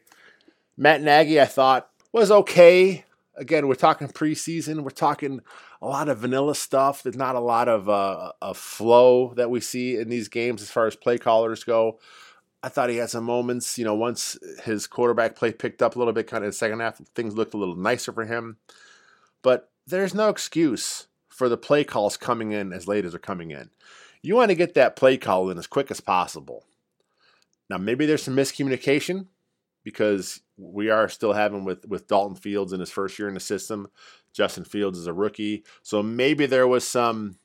Matt 0.78 1.02
Nagy, 1.02 1.42
I 1.42 1.46
thought 1.46 1.90
was 2.14 2.32
okay. 2.32 3.04
Again, 3.36 3.68
we're 3.68 3.76
talking 3.76 4.08
preseason. 4.08 4.84
We're 4.84 4.90
talking 4.90 5.42
a 5.82 5.88
lot 5.88 6.10
of 6.10 6.20
vanilla 6.20 6.56
stuff. 6.56 7.04
There's 7.04 7.16
not 7.16 7.36
a 7.36 7.42
lot 7.42 7.68
of 7.68 7.90
uh, 7.90 8.34
a 8.42 8.54
flow 8.54 9.34
that 9.36 9.50
we 9.50 9.60
see 9.60 9.98
in 9.98 10.10
these 10.10 10.28
games 10.28 10.62
as 10.62 10.70
far 10.70 10.88
as 10.88 10.96
play 10.96 11.18
callers 11.18 11.64
go. 11.64 12.00
I 12.62 12.70
thought 12.70 12.90
he 12.90 12.98
had 12.98 13.10
some 13.10 13.24
moments. 13.24 13.78
You 13.78 13.86
know, 13.86 13.96
once 13.96 14.38
his 14.64 14.88
quarterback 14.88 15.36
play 15.36 15.52
picked 15.54 15.82
up 15.82 15.96
a 15.96 16.00
little 16.00 16.14
bit, 16.14 16.28
kind 16.28 16.44
of 16.44 16.48
in 16.48 16.50
the 16.50 16.56
second 16.56 16.80
half, 16.80 16.98
things 17.16 17.36
looked 17.36 17.54
a 17.54 17.58
little 17.58 17.76
nicer 17.76 18.12
for 18.12 18.26
him. 18.26 18.58
But 19.42 19.72
there's 19.88 20.14
no 20.14 20.30
excuse 20.30 21.08
for 21.28 21.48
the 21.48 21.58
play 21.58 21.84
calls 21.84 22.18
coming 22.18 22.52
in 22.52 22.74
as 22.74 22.88
late 22.88 23.06
as 23.06 23.14
they're 23.14 23.20
coming 23.20 23.52
in. 23.52 23.70
You 24.22 24.36
want 24.36 24.50
to 24.50 24.56
get 24.56 24.74
that 24.74 24.96
play 24.96 25.18
call 25.18 25.50
in 25.50 25.58
as 25.58 25.68
quick 25.68 25.90
as 25.90 26.02
possible. 26.02 26.66
Now, 27.70 27.78
maybe 27.78 28.06
there's 28.06 28.24
some 28.24 28.36
miscommunication 28.36 29.28
because 29.84 30.42
we 30.58 30.90
are 30.90 31.08
still 31.08 31.34
having 31.34 31.64
with 31.64 31.86
with 31.88 32.08
Dalton 32.08 32.36
Fields 32.36 32.74
in 32.74 32.80
his 32.80 32.92
first 32.92 33.18
year 33.18 33.28
in 33.28 33.34
the 33.34 33.40
system. 33.40 33.88
Justin 34.34 34.66
Fields 34.66 35.00
is 35.00 35.08
a 35.08 35.14
rookie, 35.14 35.64
so 35.82 36.04
maybe 36.04 36.46
there 36.46 36.68
was 36.68 36.88
some 36.88 37.38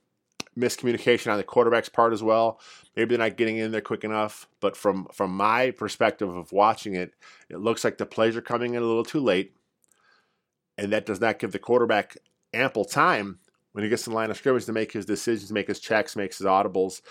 miscommunication 0.58 1.30
on 1.30 1.38
the 1.38 1.44
quarterback's 1.44 1.88
part 1.88 2.12
as 2.12 2.22
well. 2.22 2.60
Maybe 2.96 3.16
they're 3.16 3.26
not 3.26 3.36
getting 3.36 3.58
in 3.58 3.72
there 3.72 3.80
quick 3.80 4.04
enough. 4.04 4.48
But 4.60 4.76
from 4.76 5.06
from 5.12 5.36
my 5.36 5.70
perspective 5.70 6.34
of 6.34 6.52
watching 6.52 6.94
it, 6.94 7.14
it 7.48 7.58
looks 7.58 7.84
like 7.84 7.98
the 7.98 8.06
plays 8.06 8.36
are 8.36 8.42
coming 8.42 8.74
in 8.74 8.82
a 8.82 8.86
little 8.86 9.04
too 9.04 9.20
late, 9.20 9.56
and 10.78 10.92
that 10.92 11.06
does 11.06 11.20
not 11.20 11.38
give 11.38 11.52
the 11.52 11.58
quarterback 11.58 12.16
ample 12.52 12.84
time 12.84 13.38
when 13.72 13.82
he 13.82 13.90
gets 13.90 14.06
in 14.06 14.12
the 14.12 14.16
line 14.16 14.30
of 14.30 14.36
scrimmage 14.36 14.66
to 14.66 14.72
make 14.72 14.92
his 14.92 15.04
decisions, 15.04 15.50
make 15.50 15.66
his 15.66 15.80
checks, 15.80 16.14
makes 16.14 16.38
his 16.38 16.46
audibles. 16.46 17.02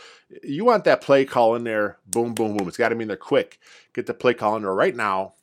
You 0.44 0.64
want 0.64 0.86
that 0.86 1.02
play 1.02 1.26
call 1.26 1.56
in 1.56 1.66
there, 1.66 1.98
boom, 2.08 2.34
boom, 2.34 2.56
boom. 2.56 2.68
It's 2.70 2.78
got 2.78 2.90
to 2.90 2.96
be 2.96 3.02
in 3.02 3.10
there 3.10 3.18
quick. 3.18 3.60
Get 3.94 4.06
the 4.06 4.14
play 4.14 4.34
call 4.34 4.56
in 4.56 4.64
there 4.64 4.74
right 4.74 4.96
now. 4.96 5.34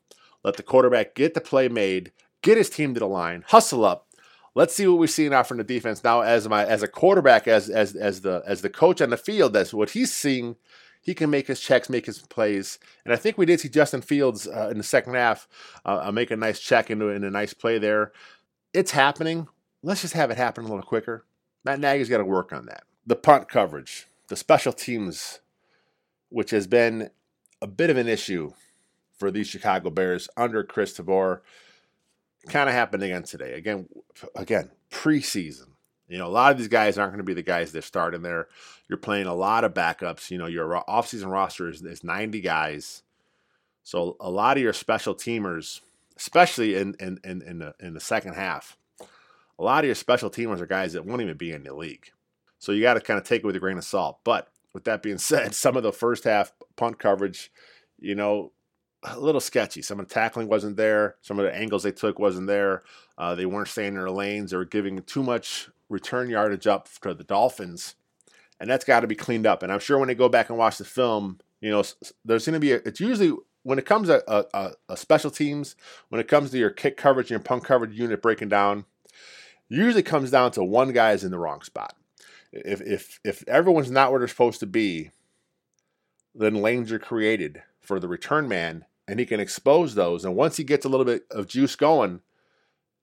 Let 0.42 0.56
the 0.56 0.62
quarterback 0.62 1.14
get 1.14 1.34
the 1.34 1.42
play 1.42 1.68
made, 1.68 2.12
get 2.40 2.56
his 2.56 2.70
team 2.70 2.94
to 2.94 3.00
the 3.00 3.06
line, 3.06 3.44
hustle 3.48 3.84
up, 3.84 4.06
let's 4.54 4.74
see 4.74 4.86
what 4.86 4.98
we 4.98 5.06
see 5.06 5.28
now 5.28 5.42
from 5.42 5.58
the 5.58 5.64
defense 5.64 6.02
now 6.02 6.20
as 6.20 6.48
my 6.48 6.64
as 6.64 6.82
a 6.82 6.88
quarterback 6.88 7.46
as 7.48 7.68
as 7.68 7.94
as 7.94 8.22
the 8.22 8.42
as 8.46 8.62
the 8.62 8.70
coach 8.70 9.00
on 9.00 9.10
the 9.10 9.16
field 9.16 9.52
that's 9.52 9.74
what 9.74 9.90
he's 9.90 10.12
seeing. 10.12 10.56
He 11.02 11.14
can 11.14 11.30
make 11.30 11.46
his 11.46 11.60
checks 11.60 11.88
make 11.88 12.06
his 12.06 12.20
plays. 12.20 12.78
And 13.04 13.14
i 13.14 13.16
think 13.16 13.38
we 13.38 13.46
did 13.46 13.60
see 13.60 13.68
justin 13.68 14.02
fields 14.02 14.46
uh, 14.46 14.68
in 14.70 14.78
the 14.78 14.84
second 14.84 15.14
half 15.14 15.48
uh, 15.84 16.02
uh 16.04 16.12
make 16.12 16.30
a 16.30 16.36
nice 16.36 16.60
check 16.60 16.90
into 16.90 17.08
in 17.08 17.24
a 17.24 17.30
nice 17.30 17.54
play 17.54 17.78
there. 17.78 18.12
It's 18.72 18.92
happening. 18.92 19.48
Let's 19.82 20.02
just 20.02 20.14
have 20.14 20.30
it 20.30 20.36
happen 20.36 20.64
a 20.64 20.68
little 20.68 20.82
quicker. 20.82 21.24
Matt 21.64 21.80
nagy's 21.80 22.08
got 22.08 22.18
to 22.18 22.24
work 22.24 22.52
on 22.52 22.66
that. 22.66 22.84
The 23.06 23.16
punt 23.16 23.48
coverage 23.48 24.06
the 24.30 24.36
special 24.36 24.72
teams 24.72 25.40
which 26.28 26.52
has 26.52 26.68
been 26.68 27.10
a 27.60 27.66
bit 27.66 27.90
of 27.90 27.96
an 27.96 28.08
issue 28.08 28.52
for 29.18 29.30
these 29.30 29.48
chicago 29.48 29.90
bears 29.90 30.28
under 30.36 30.62
chris 30.62 30.94
tabor 30.94 31.42
kind 32.48 32.68
of 32.68 32.74
happened 32.74 33.02
again 33.02 33.22
today. 33.22 33.54
Again, 33.54 33.88
again, 34.34 34.70
preseason. 34.90 35.68
You 36.08 36.18
know, 36.18 36.26
a 36.26 36.28
lot 36.28 36.50
of 36.50 36.58
these 36.58 36.68
guys 36.68 36.98
aren't 36.98 37.12
going 37.12 37.18
to 37.18 37.24
be 37.24 37.34
the 37.34 37.42
guys 37.42 37.70
that 37.72 37.84
start 37.84 38.14
in 38.14 38.22
there. 38.22 38.48
You're 38.88 38.98
playing 38.98 39.26
a 39.26 39.34
lot 39.34 39.62
of 39.62 39.74
backups. 39.74 40.30
You 40.30 40.38
know, 40.38 40.46
your 40.46 40.82
offseason 40.88 41.30
roster 41.30 41.68
is, 41.68 41.82
is 41.82 42.02
90 42.02 42.40
guys. 42.40 43.02
So 43.84 44.16
a 44.20 44.30
lot 44.30 44.56
of 44.56 44.62
your 44.62 44.72
special 44.72 45.14
teamers, 45.14 45.80
especially 46.16 46.74
in, 46.74 46.96
in, 46.98 47.20
in, 47.22 47.42
in, 47.42 47.58
the, 47.60 47.74
in 47.78 47.94
the 47.94 48.00
second 48.00 48.34
half, 48.34 48.76
a 49.00 49.62
lot 49.62 49.84
of 49.84 49.86
your 49.86 49.94
special 49.94 50.30
teamers 50.30 50.60
are 50.60 50.66
guys 50.66 50.94
that 50.94 51.04
won't 51.04 51.22
even 51.22 51.36
be 51.36 51.52
in 51.52 51.62
the 51.62 51.74
league. 51.74 52.10
So 52.58 52.72
you 52.72 52.82
got 52.82 52.94
to 52.94 53.00
kind 53.00 53.18
of 53.18 53.24
take 53.24 53.42
it 53.42 53.46
with 53.46 53.56
a 53.56 53.60
grain 53.60 53.78
of 53.78 53.84
salt. 53.84 54.18
But 54.24 54.48
with 54.74 54.84
that 54.84 55.02
being 55.02 55.18
said, 55.18 55.54
some 55.54 55.76
of 55.76 55.82
the 55.82 55.92
first 55.92 56.24
half 56.24 56.52
punt 56.76 56.98
coverage, 56.98 57.52
you 58.00 58.14
know, 58.14 58.52
a 59.02 59.18
little 59.18 59.40
sketchy. 59.40 59.82
Some 59.82 60.00
of 60.00 60.08
the 60.08 60.14
tackling 60.14 60.48
wasn't 60.48 60.76
there. 60.76 61.16
Some 61.22 61.38
of 61.38 61.44
the 61.44 61.54
angles 61.54 61.82
they 61.82 61.92
took 61.92 62.18
wasn't 62.18 62.46
there. 62.46 62.82
Uh, 63.16 63.34
they 63.34 63.46
weren't 63.46 63.68
staying 63.68 63.88
in 63.88 63.94
their 63.94 64.10
lanes. 64.10 64.50
They 64.50 64.56
were 64.56 64.64
giving 64.64 65.02
too 65.02 65.22
much 65.22 65.68
return 65.88 66.28
yardage 66.28 66.66
up 66.66 66.88
to 67.02 67.14
the 67.14 67.24
Dolphins, 67.24 67.94
and 68.58 68.70
that's 68.70 68.84
got 68.84 69.00
to 69.00 69.06
be 69.06 69.14
cleaned 69.14 69.46
up. 69.46 69.62
And 69.62 69.72
I'm 69.72 69.80
sure 69.80 69.98
when 69.98 70.08
they 70.08 70.14
go 70.14 70.28
back 70.28 70.48
and 70.48 70.58
watch 70.58 70.78
the 70.78 70.84
film, 70.84 71.40
you 71.60 71.70
know, 71.70 71.82
there's 72.24 72.46
going 72.46 72.54
to 72.54 72.60
be. 72.60 72.72
A, 72.72 72.76
it's 72.76 73.00
usually 73.00 73.32
when 73.62 73.78
it 73.78 73.86
comes 73.86 74.08
to 74.08 74.22
a, 74.30 74.44
a, 74.54 74.72
a, 74.90 74.96
special 74.96 75.30
teams, 75.30 75.76
when 76.08 76.20
it 76.20 76.28
comes 76.28 76.50
to 76.50 76.58
your 76.58 76.70
kick 76.70 76.96
coverage 76.96 77.26
and 77.26 77.30
your 77.30 77.40
punt 77.40 77.64
coverage 77.64 77.98
unit 77.98 78.22
breaking 78.22 78.48
down, 78.48 78.84
usually 79.68 80.02
comes 80.02 80.30
down 80.30 80.52
to 80.52 80.64
one 80.64 80.92
guy 80.92 81.12
is 81.12 81.24
in 81.24 81.30
the 81.30 81.38
wrong 81.38 81.62
spot. 81.62 81.94
If 82.52 82.80
if 82.80 83.20
if 83.24 83.46
everyone's 83.48 83.90
not 83.90 84.10
where 84.10 84.18
they're 84.18 84.28
supposed 84.28 84.60
to 84.60 84.66
be, 84.66 85.10
then 86.34 86.54
lanes 86.54 86.90
are 86.92 86.98
created 86.98 87.62
for 87.80 88.00
the 88.00 88.08
return 88.08 88.48
man, 88.48 88.84
and 89.10 89.18
he 89.18 89.26
can 89.26 89.40
expose 89.40 89.96
those. 89.96 90.24
And 90.24 90.36
once 90.36 90.56
he 90.56 90.62
gets 90.62 90.86
a 90.86 90.88
little 90.88 91.04
bit 91.04 91.24
of 91.32 91.48
juice 91.48 91.74
going, 91.74 92.20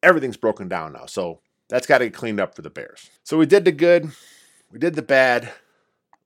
everything's 0.01 0.37
broken 0.37 0.69
down 0.69 0.93
now. 0.93 1.05
So 1.05 1.41
that's 1.67 1.85
got 1.85 1.97
to 1.97 2.05
get 2.05 2.13
cleaned 2.13 2.39
up 2.39 2.55
for 2.55 2.61
the 2.61 2.69
Bears. 2.69 3.09
So 3.23 3.37
we 3.37 3.45
did 3.45 3.65
the 3.65 3.73
good, 3.73 4.13
we 4.71 4.79
did 4.79 4.95
the 4.95 5.01
bad. 5.01 5.51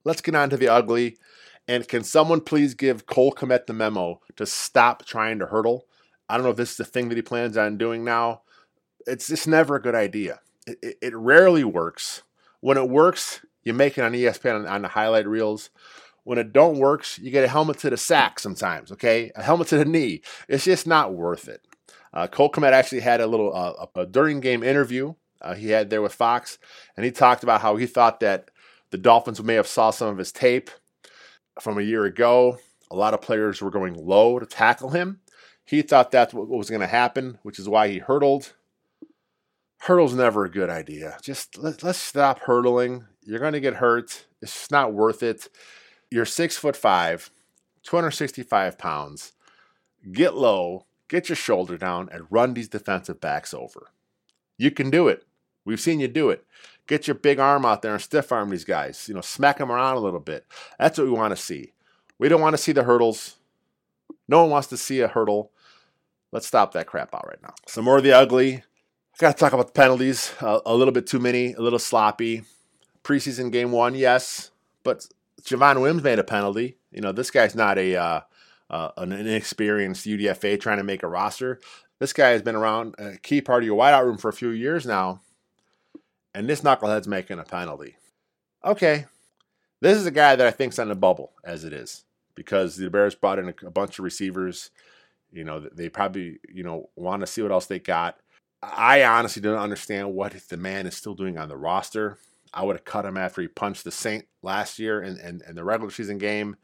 Let's 0.03 0.21
get 0.21 0.35
on 0.35 0.51
to 0.51 0.57
the 0.57 0.67
ugly. 0.67 1.17
And 1.67 1.87
can 1.87 2.03
someone 2.03 2.41
please 2.41 2.75
give 2.75 3.07
Cole 3.07 3.33
Kmet 3.33 3.65
the 3.65 3.73
memo 3.73 4.21
to 4.35 4.45
stop 4.45 5.03
trying 5.03 5.39
to 5.39 5.47
hurdle? 5.47 5.87
I 6.29 6.35
don't 6.35 6.43
know 6.43 6.51
if 6.51 6.57
this 6.57 6.71
is 6.71 6.77
the 6.77 6.85
thing 6.85 7.09
that 7.09 7.15
he 7.15 7.23
plans 7.23 7.57
on 7.57 7.79
doing 7.79 8.03
now. 8.03 8.41
It's 9.07 9.29
just 9.29 9.47
never 9.47 9.77
a 9.77 9.81
good 9.81 9.95
idea. 9.95 10.41
It, 10.67 10.77
it, 10.83 10.97
it 11.01 11.15
rarely 11.15 11.63
works. 11.63 12.21
When 12.59 12.77
it 12.77 12.87
works, 12.87 13.43
you 13.63 13.73
make 13.73 13.97
it 13.97 14.03
on 14.03 14.13
ESPN 14.13 14.59
on, 14.59 14.67
on 14.67 14.81
the 14.83 14.89
highlight 14.89 15.27
reels. 15.27 15.71
When 16.23 16.37
it 16.37 16.53
don't 16.53 16.77
works, 16.77 17.17
you 17.17 17.31
get 17.31 17.43
a 17.43 17.47
helmet 17.47 17.79
to 17.79 17.89
the 17.89 17.97
sack 17.97 18.39
sometimes. 18.39 18.91
Okay, 18.91 19.31
a 19.35 19.43
helmet 19.43 19.67
to 19.69 19.77
the 19.77 19.85
knee. 19.85 20.21
It's 20.47 20.65
just 20.65 20.85
not 20.85 21.13
worth 21.13 21.47
it. 21.47 21.65
Uh, 22.13 22.27
Cole 22.27 22.51
Kmet 22.51 22.73
actually 22.73 22.99
had 23.01 23.21
a 23.21 23.27
little 23.27 23.55
uh, 23.55 23.85
a, 23.95 24.05
during 24.05 24.39
game 24.39 24.63
interview 24.63 25.13
uh, 25.41 25.55
he 25.55 25.69
had 25.69 25.89
there 25.89 26.01
with 26.01 26.13
Fox, 26.13 26.59
and 26.95 27.05
he 27.05 27.11
talked 27.11 27.43
about 27.43 27.61
how 27.61 27.75
he 27.75 27.85
thought 27.85 28.19
that 28.19 28.51
the 28.91 28.97
Dolphins 28.97 29.41
may 29.41 29.55
have 29.55 29.67
saw 29.67 29.89
some 29.89 30.09
of 30.09 30.17
his 30.17 30.31
tape 30.31 30.69
from 31.59 31.77
a 31.77 31.83
year 31.83 32.05
ago. 32.05 32.59
A 32.91 32.95
lot 32.95 33.13
of 33.13 33.21
players 33.21 33.61
were 33.61 33.71
going 33.71 33.95
low 33.95 34.37
to 34.37 34.45
tackle 34.45 34.89
him. 34.89 35.21
He 35.65 35.81
thought 35.81 36.11
that's 36.11 36.33
what 36.33 36.49
was 36.49 36.69
going 36.69 36.81
to 36.81 36.87
happen, 36.87 37.39
which 37.43 37.57
is 37.57 37.69
why 37.69 37.87
he 37.87 37.99
hurdled. 37.99 38.53
Hurdle's 39.79 40.13
never 40.13 40.45
a 40.45 40.51
good 40.51 40.69
idea. 40.69 41.17
Just 41.23 41.57
let, 41.57 41.81
let's 41.81 41.99
stop 41.99 42.39
hurdling. 42.39 43.05
You're 43.23 43.39
going 43.39 43.53
to 43.53 43.59
get 43.59 43.75
hurt. 43.75 44.25
It's 44.41 44.69
not 44.69 44.93
worth 44.93 45.23
it. 45.23 45.47
You're 46.11 46.25
six 46.25 46.57
foot 46.57 46.75
five, 46.75 47.31
265 47.83 48.77
pounds. 48.77 49.31
Get 50.11 50.35
low, 50.35 50.85
get 51.07 51.29
your 51.29 51.37
shoulder 51.37 51.77
down, 51.77 52.09
and 52.11 52.27
run 52.29 52.53
these 52.53 52.67
defensive 52.67 53.21
backs 53.21 53.53
over. 53.53 53.91
You 54.57 54.71
can 54.71 54.89
do 54.89 55.07
it. 55.07 55.25
We've 55.63 55.79
seen 55.79 55.99
you 55.99 56.07
do 56.07 56.29
it. 56.29 56.45
Get 56.87 57.07
your 57.07 57.15
big 57.15 57.39
arm 57.39 57.65
out 57.65 57.81
there 57.81 57.93
and 57.93 58.01
stiff 58.01 58.31
arm 58.31 58.49
these 58.49 58.65
guys. 58.65 59.07
You 59.07 59.15
know, 59.15 59.21
smack 59.21 59.59
them 59.59 59.71
around 59.71 59.95
a 59.95 60.01
little 60.01 60.19
bit. 60.19 60.45
That's 60.77 60.97
what 60.97 61.07
we 61.07 61.13
want 61.13 61.35
to 61.35 61.41
see. 61.41 61.73
We 62.19 62.27
don't 62.27 62.41
want 62.41 62.55
to 62.55 62.61
see 62.61 62.71
the 62.71 62.83
hurdles. 62.83 63.37
No 64.27 64.41
one 64.41 64.49
wants 64.49 64.67
to 64.67 64.77
see 64.77 64.99
a 64.99 65.07
hurdle. 65.07 65.51
Let's 66.31 66.47
stop 66.47 66.73
that 66.73 66.87
crap 66.87 67.13
out 67.13 67.27
right 67.27 67.41
now. 67.41 67.53
Some 67.67 67.85
more 67.85 67.97
of 67.97 68.03
the 68.03 68.11
ugly. 68.11 68.55
I 68.55 69.17
got 69.17 69.37
to 69.37 69.37
talk 69.37 69.53
about 69.53 69.67
the 69.67 69.73
penalties. 69.73 70.33
Uh, 70.41 70.59
a 70.65 70.75
little 70.75 70.93
bit 70.93 71.07
too 71.07 71.19
many, 71.19 71.53
a 71.53 71.61
little 71.61 71.79
sloppy. 71.79 72.43
Preseason 73.03 73.51
game 73.51 73.71
one, 73.71 73.95
yes, 73.95 74.51
but 74.83 75.07
Javon 75.43 75.81
Wims 75.81 76.03
made 76.03 76.19
a 76.19 76.23
penalty. 76.23 76.77
You 76.91 77.01
know, 77.01 77.11
this 77.11 77.31
guy's 77.31 77.55
not 77.55 77.77
a 77.77 77.95
uh, 77.95 78.21
uh, 78.69 78.91
an 78.97 79.11
inexperienced 79.11 80.05
UDFA 80.05 80.59
trying 80.59 80.77
to 80.77 80.83
make 80.83 81.03
a 81.03 81.07
roster. 81.07 81.59
This 81.99 82.13
guy 82.13 82.29
has 82.29 82.41
been 82.41 82.55
around 82.55 82.95
a 82.97 83.17
key 83.17 83.41
part 83.41 83.63
of 83.63 83.67
your 83.67 83.77
wideout 83.77 84.05
room 84.05 84.17
for 84.17 84.29
a 84.29 84.33
few 84.33 84.49
years 84.49 84.85
now, 84.85 85.21
and 86.33 86.49
this 86.49 86.61
knucklehead's 86.61 87.07
making 87.07 87.39
a 87.39 87.43
penalty. 87.43 87.95
Okay, 88.65 89.05
this 89.81 89.97
is 89.97 90.05
a 90.05 90.11
guy 90.11 90.35
that 90.35 90.47
I 90.47 90.51
think's 90.51 90.79
on 90.79 90.89
the 90.89 90.95
bubble 90.95 91.33
as 91.43 91.63
it 91.63 91.73
is 91.73 92.05
because 92.35 92.75
the 92.75 92.89
Bears 92.89 93.15
brought 93.15 93.39
in 93.39 93.49
a, 93.49 93.67
a 93.67 93.71
bunch 93.71 93.99
of 93.99 94.05
receivers. 94.05 94.71
You 95.31 95.43
know, 95.43 95.59
they 95.59 95.89
probably 95.89 96.39
you 96.51 96.63
know 96.63 96.89
want 96.95 97.21
to 97.21 97.27
see 97.27 97.41
what 97.41 97.51
else 97.51 97.65
they 97.65 97.79
got. 97.79 98.17
I 98.63 99.03
honestly 99.03 99.41
don't 99.41 99.57
understand 99.57 100.13
what 100.13 100.33
the 100.49 100.57
man 100.57 100.85
is 100.85 100.95
still 100.95 101.15
doing 101.15 101.37
on 101.37 101.49
the 101.49 101.57
roster. 101.57 102.19
I 102.53 102.63
would 102.63 102.75
have 102.75 102.85
cut 102.85 103.05
him 103.05 103.17
after 103.17 103.41
he 103.41 103.47
punched 103.47 103.83
the 103.83 103.91
Saint 103.91 104.25
last 104.41 104.79
year 104.79 105.01
in, 105.01 105.17
in, 105.19 105.41
in 105.47 105.55
the 105.55 105.63
regular 105.63 105.91
season 105.91 106.17
game. 106.17 106.57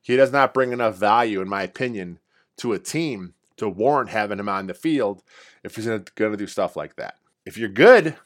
He 0.00 0.16
does 0.16 0.30
not 0.32 0.54
bring 0.54 0.72
enough 0.72 0.96
value, 0.96 1.40
in 1.40 1.48
my 1.48 1.62
opinion, 1.62 2.20
to 2.58 2.72
a 2.72 2.78
team 2.78 3.34
to 3.56 3.68
warrant 3.68 4.10
having 4.10 4.38
him 4.38 4.48
on 4.48 4.66
the 4.66 4.74
field 4.74 5.22
if 5.64 5.74
he's 5.74 5.86
going 5.86 6.04
to 6.04 6.36
do 6.36 6.46
stuff 6.46 6.76
like 6.76 6.96
that. 6.96 7.16
If 7.44 7.56
you're 7.56 7.68
good, 7.68 8.16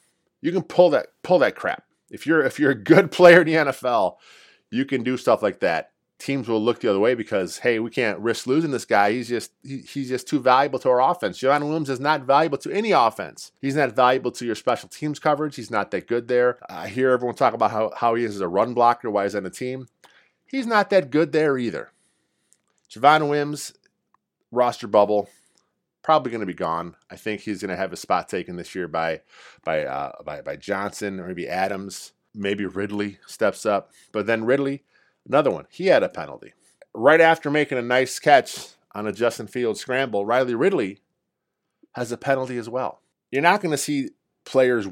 you 0.40 0.52
can 0.52 0.62
pull 0.62 0.90
that 0.90 1.08
pull 1.22 1.38
that 1.40 1.56
crap. 1.56 1.84
If 2.10 2.26
you're 2.26 2.42
if 2.42 2.58
you're 2.58 2.72
a 2.72 2.74
good 2.74 3.10
player 3.12 3.42
in 3.42 3.46
the 3.46 3.54
NFL, 3.54 4.16
you 4.70 4.84
can 4.84 5.02
do 5.02 5.16
stuff 5.16 5.42
like 5.42 5.60
that. 5.60 5.92
Teams 6.20 6.48
will 6.48 6.62
look 6.62 6.80
the 6.80 6.88
other 6.88 7.00
way 7.00 7.14
because 7.14 7.58
hey, 7.58 7.78
we 7.78 7.90
can't 7.90 8.18
risk 8.18 8.46
losing 8.46 8.70
this 8.70 8.84
guy. 8.84 9.12
He's 9.12 9.28
just 9.28 9.52
he, 9.64 9.78
he's 9.78 10.08
just 10.08 10.28
too 10.28 10.38
valuable 10.38 10.78
to 10.80 10.90
our 10.90 11.00
offense. 11.00 11.38
Javon 11.38 11.62
Williams 11.62 11.88
is 11.88 11.98
not 11.98 12.22
valuable 12.22 12.58
to 12.58 12.70
any 12.70 12.92
offense. 12.92 13.52
He's 13.60 13.74
not 13.74 13.96
valuable 13.96 14.30
to 14.32 14.44
your 14.44 14.54
special 14.54 14.88
teams 14.88 15.18
coverage. 15.18 15.56
He's 15.56 15.70
not 15.70 15.90
that 15.90 16.06
good 16.06 16.28
there. 16.28 16.58
I 16.68 16.88
hear 16.88 17.10
everyone 17.10 17.36
talk 17.36 17.54
about 17.54 17.70
how, 17.70 17.92
how 17.96 18.14
he 18.14 18.24
is 18.24 18.34
as 18.34 18.42
a 18.42 18.48
run 18.48 18.74
blocker, 18.74 19.10
why 19.10 19.24
he's 19.24 19.34
on 19.34 19.44
the 19.44 19.50
team. 19.50 19.88
He's 20.46 20.66
not 20.66 20.90
that 20.90 21.10
good 21.10 21.32
there 21.32 21.56
either. 21.56 21.90
Javon 22.90 23.30
Wims, 23.30 23.72
roster 24.50 24.88
bubble, 24.88 25.30
probably 26.02 26.30
going 26.30 26.40
to 26.40 26.46
be 26.46 26.54
gone. 26.54 26.96
I 27.10 27.16
think 27.16 27.40
he's 27.40 27.60
going 27.60 27.70
to 27.70 27.76
have 27.76 27.92
a 27.92 27.96
spot 27.96 28.28
taken 28.28 28.56
this 28.56 28.74
year 28.74 28.88
by 28.88 29.20
by 29.64 29.84
uh, 29.84 30.12
by 30.24 30.42
by 30.42 30.56
Johnson 30.56 31.20
or 31.20 31.28
maybe 31.28 31.48
Adams. 31.48 32.12
Maybe 32.34 32.64
Ridley 32.64 33.18
steps 33.26 33.66
up, 33.66 33.90
but 34.12 34.26
then 34.26 34.44
Ridley, 34.44 34.84
another 35.26 35.50
one. 35.50 35.66
He 35.70 35.86
had 35.86 36.02
a 36.02 36.08
penalty 36.08 36.52
right 36.94 37.20
after 37.20 37.50
making 37.50 37.78
a 37.78 37.82
nice 37.82 38.18
catch 38.18 38.68
on 38.94 39.06
a 39.06 39.12
Justin 39.12 39.46
Fields 39.46 39.80
scramble. 39.80 40.26
Riley 40.26 40.54
Ridley 40.54 41.00
has 41.92 42.12
a 42.12 42.16
penalty 42.16 42.56
as 42.56 42.68
well. 42.68 43.00
You're 43.30 43.42
not 43.42 43.60
going 43.60 43.72
to 43.72 43.78
see 43.78 44.10
players 44.44 44.88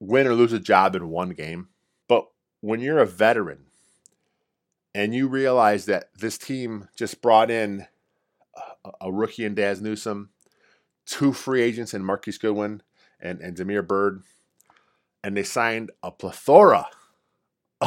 win 0.00 0.26
or 0.26 0.34
lose 0.34 0.52
a 0.52 0.58
job 0.58 0.94
in 0.94 1.08
one 1.08 1.30
game, 1.30 1.68
but 2.08 2.26
when 2.60 2.80
you're 2.80 2.98
a 2.98 3.06
veteran 3.06 3.66
and 4.94 5.14
you 5.14 5.28
realize 5.28 5.86
that 5.86 6.10
this 6.18 6.38
team 6.38 6.88
just 6.96 7.22
brought 7.22 7.50
in 7.50 7.86
a 9.00 9.10
rookie 9.10 9.44
in 9.44 9.54
Dazz 9.54 9.80
Newsome, 9.80 10.30
two 11.06 11.32
free 11.32 11.62
agents 11.62 11.94
in 11.94 12.04
Marquise 12.04 12.38
Goodwin 12.38 12.82
and, 13.18 13.40
and 13.40 13.56
Damiere 13.56 13.82
Byrd, 13.82 14.22
and 15.22 15.36
they 15.36 15.42
signed 15.42 15.90
a 16.02 16.10
plethora 16.10 16.88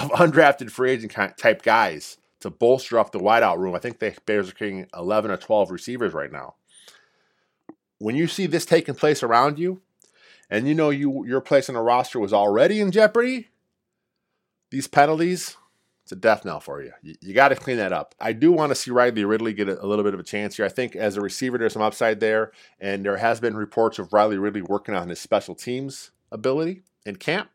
of 0.03 0.11
undrafted 0.11 0.71
free 0.71 0.91
agent 0.91 1.13
type 1.37 1.61
guys 1.61 2.17
to 2.39 2.49
bolster 2.49 2.99
up 2.99 3.11
the 3.11 3.19
wideout 3.19 3.57
room. 3.57 3.75
I 3.75 3.79
think 3.79 3.99
the 3.99 4.15
Bears 4.25 4.49
are 4.49 4.53
carrying 4.53 4.87
11 4.95 5.31
or 5.31 5.37
12 5.37 5.71
receivers 5.71 6.13
right 6.13 6.31
now. 6.31 6.55
When 7.99 8.15
you 8.15 8.27
see 8.27 8.45
this 8.45 8.65
taking 8.65 8.95
place 8.95 9.23
around 9.23 9.57
you, 9.57 9.81
and 10.49 10.67
you 10.67 10.75
know 10.75 10.91
you 10.91 11.25
your 11.25 11.41
place 11.41 11.67
on 11.67 11.75
the 11.75 11.81
roster 11.81 12.19
was 12.19 12.31
already 12.31 12.79
in 12.79 12.91
jeopardy, 12.91 13.49
these 14.69 14.87
penalties, 14.87 15.57
it's 16.03 16.11
a 16.13 16.15
death 16.15 16.45
knell 16.45 16.59
for 16.59 16.81
you. 16.81 16.93
You, 17.01 17.15
you 17.19 17.33
got 17.33 17.49
to 17.49 17.55
clean 17.55 17.77
that 17.77 17.91
up. 17.91 18.15
I 18.19 18.31
do 18.31 18.51
want 18.51 18.69
to 18.69 18.75
see 18.75 18.91
Riley 18.91 19.25
Ridley 19.25 19.53
get 19.53 19.67
a, 19.67 19.83
a, 19.83 19.85
little 19.85 20.05
bit 20.05 20.13
of 20.13 20.19
a 20.19 20.23
chance 20.23 20.55
here. 20.55 20.65
I 20.65 20.69
think 20.69 20.95
as 20.95 21.17
a 21.17 21.21
receiver, 21.21 21.57
there's 21.57 21.73
some 21.73 21.81
upside 21.81 22.19
there, 22.19 22.51
and 22.79 23.03
there 23.03 23.17
has 23.17 23.39
been 23.39 23.57
reports 23.57 23.99
of 23.99 24.13
Riley 24.13 24.37
Ridley 24.37 24.61
working 24.61 24.95
on 24.95 25.09
his 25.09 25.19
special 25.19 25.55
teams 25.55 26.11
ability 26.31 26.83
in 27.05 27.17
camp. 27.17 27.49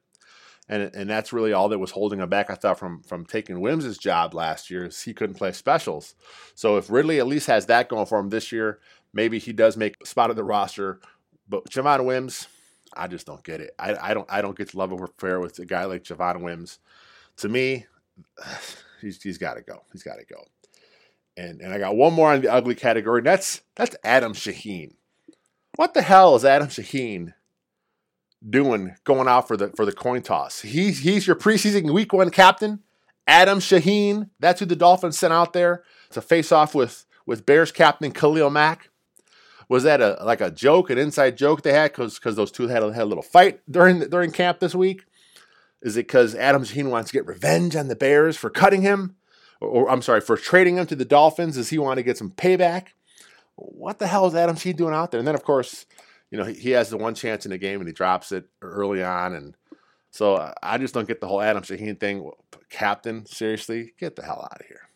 And, 0.68 0.94
and 0.94 1.10
that's 1.10 1.32
really 1.32 1.52
all 1.52 1.68
that 1.68 1.78
was 1.78 1.90
holding 1.90 2.20
him 2.20 2.28
back. 2.28 2.48
I 2.48 2.54
thought 2.54 2.78
from 2.78 3.02
from 3.02 3.26
taking 3.26 3.60
Wims's 3.60 3.98
job 3.98 4.32
last 4.32 4.70
year 4.70 4.86
is 4.86 5.02
he 5.02 5.12
couldn't 5.12 5.34
play 5.34 5.52
specials. 5.52 6.14
So 6.54 6.76
if 6.76 6.90
Ridley 6.90 7.18
at 7.18 7.26
least 7.26 7.48
has 7.48 7.66
that 7.66 7.88
going 7.88 8.06
for 8.06 8.18
him 8.18 8.30
this 8.30 8.52
year, 8.52 8.78
maybe 9.12 9.38
he 9.38 9.52
does 9.52 9.76
make 9.76 9.96
a 10.02 10.06
spot 10.06 10.30
of 10.30 10.36
the 10.36 10.44
roster. 10.44 11.00
But 11.48 11.68
Javon 11.68 12.04
Wims, 12.04 12.46
I 12.94 13.08
just 13.08 13.26
don't 13.26 13.42
get 13.42 13.60
it. 13.60 13.74
I, 13.78 13.96
I 14.10 14.14
don't 14.14 14.30
I 14.30 14.40
don't 14.40 14.56
get 14.56 14.70
to 14.70 14.78
love 14.78 14.92
over 14.92 15.08
fair 15.18 15.40
with 15.40 15.58
a 15.58 15.66
guy 15.66 15.84
like 15.84 16.04
Javon 16.04 16.42
Wims. 16.42 16.78
To 17.38 17.48
me, 17.48 17.86
he's 19.00 19.20
he's 19.20 19.38
got 19.38 19.54
to 19.54 19.62
go. 19.62 19.82
He's 19.92 20.04
got 20.04 20.18
to 20.18 20.24
go. 20.24 20.44
And 21.36 21.60
and 21.60 21.72
I 21.72 21.78
got 21.78 21.96
one 21.96 22.12
more 22.12 22.32
on 22.32 22.40
the 22.40 22.52
ugly 22.52 22.76
category. 22.76 23.18
And 23.18 23.26
that's 23.26 23.62
that's 23.74 23.96
Adam 24.04 24.32
Shaheen. 24.32 24.94
What 25.76 25.94
the 25.94 26.02
hell 26.02 26.36
is 26.36 26.44
Adam 26.44 26.68
Shaheen 26.68 27.32
doing 28.48 28.94
going 29.04 29.28
out 29.28 29.48
for 29.48 29.56
the 29.56 29.68
for 29.70 29.84
the 29.84 29.92
coin 29.92 30.22
toss? 30.22 30.62
He's 30.62 31.00
he's 31.00 31.26
your 31.26 31.36
preseason 31.36 31.92
week 31.92 32.12
one 32.12 32.30
captain. 32.30 32.80
Adam 33.26 33.60
Shaheen. 33.60 34.30
That's 34.40 34.60
who 34.60 34.66
the 34.66 34.76
Dolphins 34.76 35.18
sent 35.18 35.32
out 35.32 35.52
there 35.52 35.84
to 36.10 36.20
face 36.20 36.52
off 36.52 36.74
with 36.74 37.06
with 37.26 37.46
Bears 37.46 37.72
captain 37.72 38.12
Khalil 38.12 38.50
Mack. 38.50 38.90
Was 39.68 39.84
that 39.84 40.00
a 40.00 40.18
like 40.24 40.40
a 40.40 40.50
joke, 40.50 40.90
an 40.90 40.98
inside 40.98 41.36
joke 41.36 41.62
they 41.62 41.72
had 41.72 41.92
because 41.92 42.18
because 42.18 42.36
those 42.36 42.52
two 42.52 42.68
had 42.68 42.82
a, 42.82 42.92
had 42.92 43.04
a 43.04 43.06
little 43.06 43.22
fight 43.22 43.60
during 43.70 44.00
during 44.00 44.32
camp 44.32 44.60
this 44.60 44.74
week? 44.74 45.04
Is 45.82 45.96
it 45.96 46.06
because 46.06 46.34
Adam 46.34 46.62
Shaheen 46.62 46.90
wants 46.90 47.10
to 47.10 47.16
get 47.16 47.26
revenge 47.26 47.74
on 47.74 47.88
the 47.88 47.96
Bears 47.96 48.36
for 48.36 48.50
cutting 48.50 48.82
him? 48.82 49.16
Or, 49.60 49.68
or, 49.68 49.90
I'm 49.90 50.02
sorry, 50.02 50.20
for 50.20 50.36
trading 50.36 50.76
him 50.76 50.86
to 50.86 50.96
the 50.96 51.04
Dolphins? 51.04 51.56
Does 51.56 51.70
he 51.70 51.78
want 51.78 51.98
to 51.98 52.02
get 52.02 52.16
some 52.16 52.30
payback? 52.30 52.88
What 53.56 53.98
the 53.98 54.06
hell 54.06 54.26
is 54.26 54.34
Adam 54.34 54.56
Shaheen 54.56 54.76
doing 54.76 54.94
out 54.94 55.10
there? 55.10 55.18
And 55.18 55.26
then, 55.26 55.34
of 55.34 55.42
course, 55.42 55.86
you 56.32 56.38
know, 56.38 56.44
he, 56.44 56.54
he 56.54 56.70
has 56.70 56.88
the 56.88 56.96
one 56.96 57.14
chance 57.14 57.44
in 57.44 57.50
the 57.50 57.58
game 57.58 57.78
and 57.78 57.86
he 57.86 57.92
drops 57.92 58.32
it 58.32 58.46
early 58.62 59.04
on. 59.04 59.34
And 59.34 59.54
so 60.10 60.52
I 60.62 60.78
just 60.78 60.94
don't 60.94 61.06
get 61.06 61.20
the 61.20 61.28
whole 61.28 61.42
Adam 61.42 61.62
Shaheen 61.62 62.00
thing. 62.00 62.28
Captain, 62.70 63.26
seriously, 63.26 63.92
get 63.98 64.16
the 64.16 64.24
hell 64.24 64.48
out 64.50 64.60
of 64.60 64.66
here. 64.66 64.88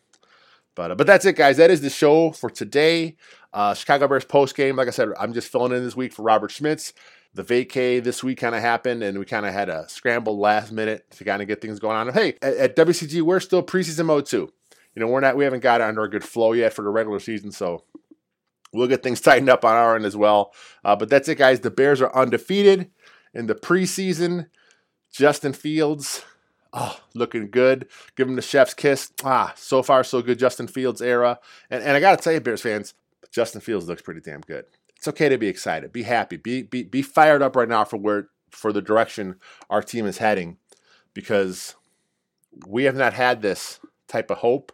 But, 0.75 0.91
uh, 0.91 0.95
but 0.95 1.05
that's 1.05 1.25
it, 1.25 1.35
guys. 1.35 1.57
That 1.57 1.69
is 1.69 1.81
the 1.81 1.91
show 1.91 2.31
for 2.31 2.49
today. 2.49 3.17
Uh, 3.53 3.75
Chicago 3.75 4.07
Bears 4.07 4.25
post 4.25 4.55
game. 4.55 4.75
Like 4.75 4.87
I 4.87 4.91
said, 4.91 5.09
I'm 5.19 5.31
just 5.31 5.51
filling 5.51 5.73
in 5.73 5.83
this 5.83 5.95
week 5.95 6.11
for 6.11 6.23
Robert 6.23 6.49
Schmitz. 6.49 6.93
the 7.35 7.43
vacay 7.43 8.03
this 8.03 8.23
week 8.23 8.39
kind 8.39 8.55
of 8.55 8.61
happened, 8.61 9.03
and 9.03 9.19
we 9.19 9.25
kind 9.25 9.45
of 9.45 9.53
had 9.53 9.69
a 9.69 9.87
scramble 9.89 10.39
last 10.39 10.71
minute 10.71 11.05
to 11.11 11.23
kind 11.23 11.41
of 11.41 11.47
get 11.47 11.61
things 11.61 11.79
going 11.79 11.95
on. 11.95 12.11
hey, 12.13 12.33
at, 12.41 12.57
at, 12.57 12.75
WCG, 12.75 13.21
we're 13.21 13.39
still 13.39 13.61
preseason 13.61 14.05
mode 14.05 14.25
too. 14.25 14.51
You 14.95 15.01
know, 15.01 15.07
we're 15.07 15.19
not, 15.19 15.37
we 15.37 15.43
haven't 15.43 15.59
got 15.59 15.81
under 15.81 16.03
a 16.03 16.09
good 16.09 16.23
flow 16.23 16.53
yet 16.53 16.73
for 16.73 16.81
the 16.81 16.89
regular 16.89 17.19
season, 17.19 17.51
so 17.51 17.83
we'll 18.77 18.87
get 18.87 19.03
things 19.03 19.21
tightened 19.21 19.49
up 19.49 19.65
on 19.65 19.75
our 19.75 19.95
end 19.95 20.05
as 20.05 20.15
well. 20.15 20.53
Uh, 20.83 20.95
but 20.95 21.09
that's 21.09 21.27
it, 21.27 21.37
guys. 21.37 21.59
The 21.59 21.71
Bears 21.71 22.01
are 22.01 22.15
undefeated 22.15 22.89
in 23.33 23.47
the 23.47 23.55
preseason. 23.55 24.49
Justin 25.11 25.53
Fields, 25.53 26.23
oh, 26.73 26.99
looking 27.13 27.49
good. 27.49 27.87
Give 28.15 28.27
him 28.27 28.35
the 28.35 28.41
chef's 28.41 28.73
kiss. 28.73 29.11
Ah, 29.23 29.53
so 29.55 29.81
far 29.81 30.03
so 30.03 30.21
good. 30.21 30.39
Justin 30.39 30.67
Fields 30.67 31.01
era, 31.01 31.39
and 31.69 31.83
and 31.83 31.97
I 31.97 31.99
got 31.99 32.17
to 32.17 32.23
tell 32.23 32.33
you, 32.33 32.39
Bears 32.39 32.61
fans, 32.61 32.93
Justin 33.31 33.61
Fields 33.61 33.87
looks 33.87 34.01
pretty 34.01 34.21
damn 34.21 34.41
good 34.41 34.65
it's 34.97 35.07
okay 35.07 35.29
to 35.29 35.37
be 35.37 35.47
excited, 35.47 35.93
be 35.93 36.03
happy, 36.03 36.37
be 36.37 36.63
be 36.63 36.83
be 36.83 37.01
fired 37.01 37.41
up 37.41 37.55
right 37.55 37.69
now 37.69 37.85
for 37.85 37.97
where 37.97 38.29
for 38.49 38.73
the 38.73 38.81
direction 38.81 39.35
our 39.69 39.81
team 39.81 40.05
is 40.05 40.17
heading, 40.17 40.57
because 41.13 41.75
we 42.67 42.85
have 42.85 42.95
not 42.95 43.13
had 43.13 43.41
this 43.41 43.79
type 44.07 44.31
of 44.31 44.39
hope 44.39 44.71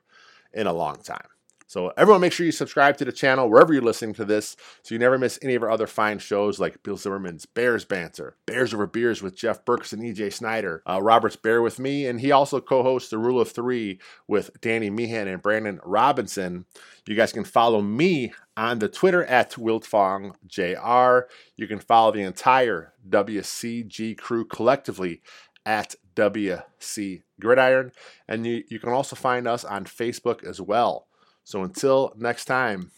in 0.53 0.65
a 0.65 0.73
long 0.73 0.97
time. 0.97 1.27
So 1.73 1.91
everyone 1.97 2.21
make 2.21 2.33
sure 2.33 2.45
you 2.45 2.51
subscribe 2.51 2.97
to 2.97 3.05
the 3.05 3.11
channel 3.11 3.49
wherever 3.49 3.73
you're 3.73 3.81
listening 3.81 4.13
to 4.13 4.25
this 4.25 4.55
so 4.83 4.93
you 4.93 4.99
never 4.99 5.17
miss 5.17 5.39
any 5.41 5.55
of 5.55 5.63
our 5.63 5.71
other 5.71 5.87
fine 5.87 6.19
shows 6.19 6.59
like 6.59 6.83
Bill 6.83 6.97
Zimmerman's 6.97 7.47
Bears 7.47 7.83
Banter, 7.83 8.35
Bears 8.45 8.75
Over 8.75 8.85
Beers 8.85 9.23
with 9.23 9.35
Jeff 9.35 9.65
Berckes 9.65 9.91
and 9.91 10.03
EJ 10.03 10.33
Snyder, 10.33 10.83
uh, 10.87 11.01
Robert's 11.01 11.35
Bear 11.35 11.63
with 11.63 11.79
me, 11.79 12.05
and 12.05 12.21
he 12.21 12.31
also 12.31 12.61
co-hosts 12.61 13.09
The 13.09 13.17
Rule 13.17 13.41
of 13.41 13.51
Three 13.51 13.97
with 14.27 14.51
Danny 14.61 14.91
Meehan 14.91 15.27
and 15.27 15.41
Brandon 15.41 15.79
Robinson. 15.83 16.65
You 17.07 17.15
guys 17.15 17.33
can 17.33 17.43
follow 17.43 17.81
me 17.81 18.33
on 18.55 18.77
the 18.77 18.87
Twitter 18.87 19.25
at 19.25 19.53
WiltfongJR. 19.53 21.23
You 21.57 21.67
can 21.67 21.79
follow 21.79 22.11
the 22.11 22.21
entire 22.21 22.93
WCG 23.09 24.15
crew 24.19 24.45
collectively 24.45 25.23
at 25.65 25.95
WC 26.15 27.23
Gridiron. 27.41 27.93
And 28.27 28.45
you, 28.45 28.63
you 28.69 28.77
can 28.77 28.89
also 28.89 29.15
find 29.15 29.47
us 29.47 29.65
on 29.65 29.85
Facebook 29.85 30.43
as 30.43 30.61
well. 30.61 31.07
So 31.43 31.63
until 31.63 32.13
next 32.17 32.45
time, 32.45 32.91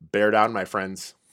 bear 0.00 0.30
down, 0.30 0.52
my 0.52 0.64
friends. 0.64 1.14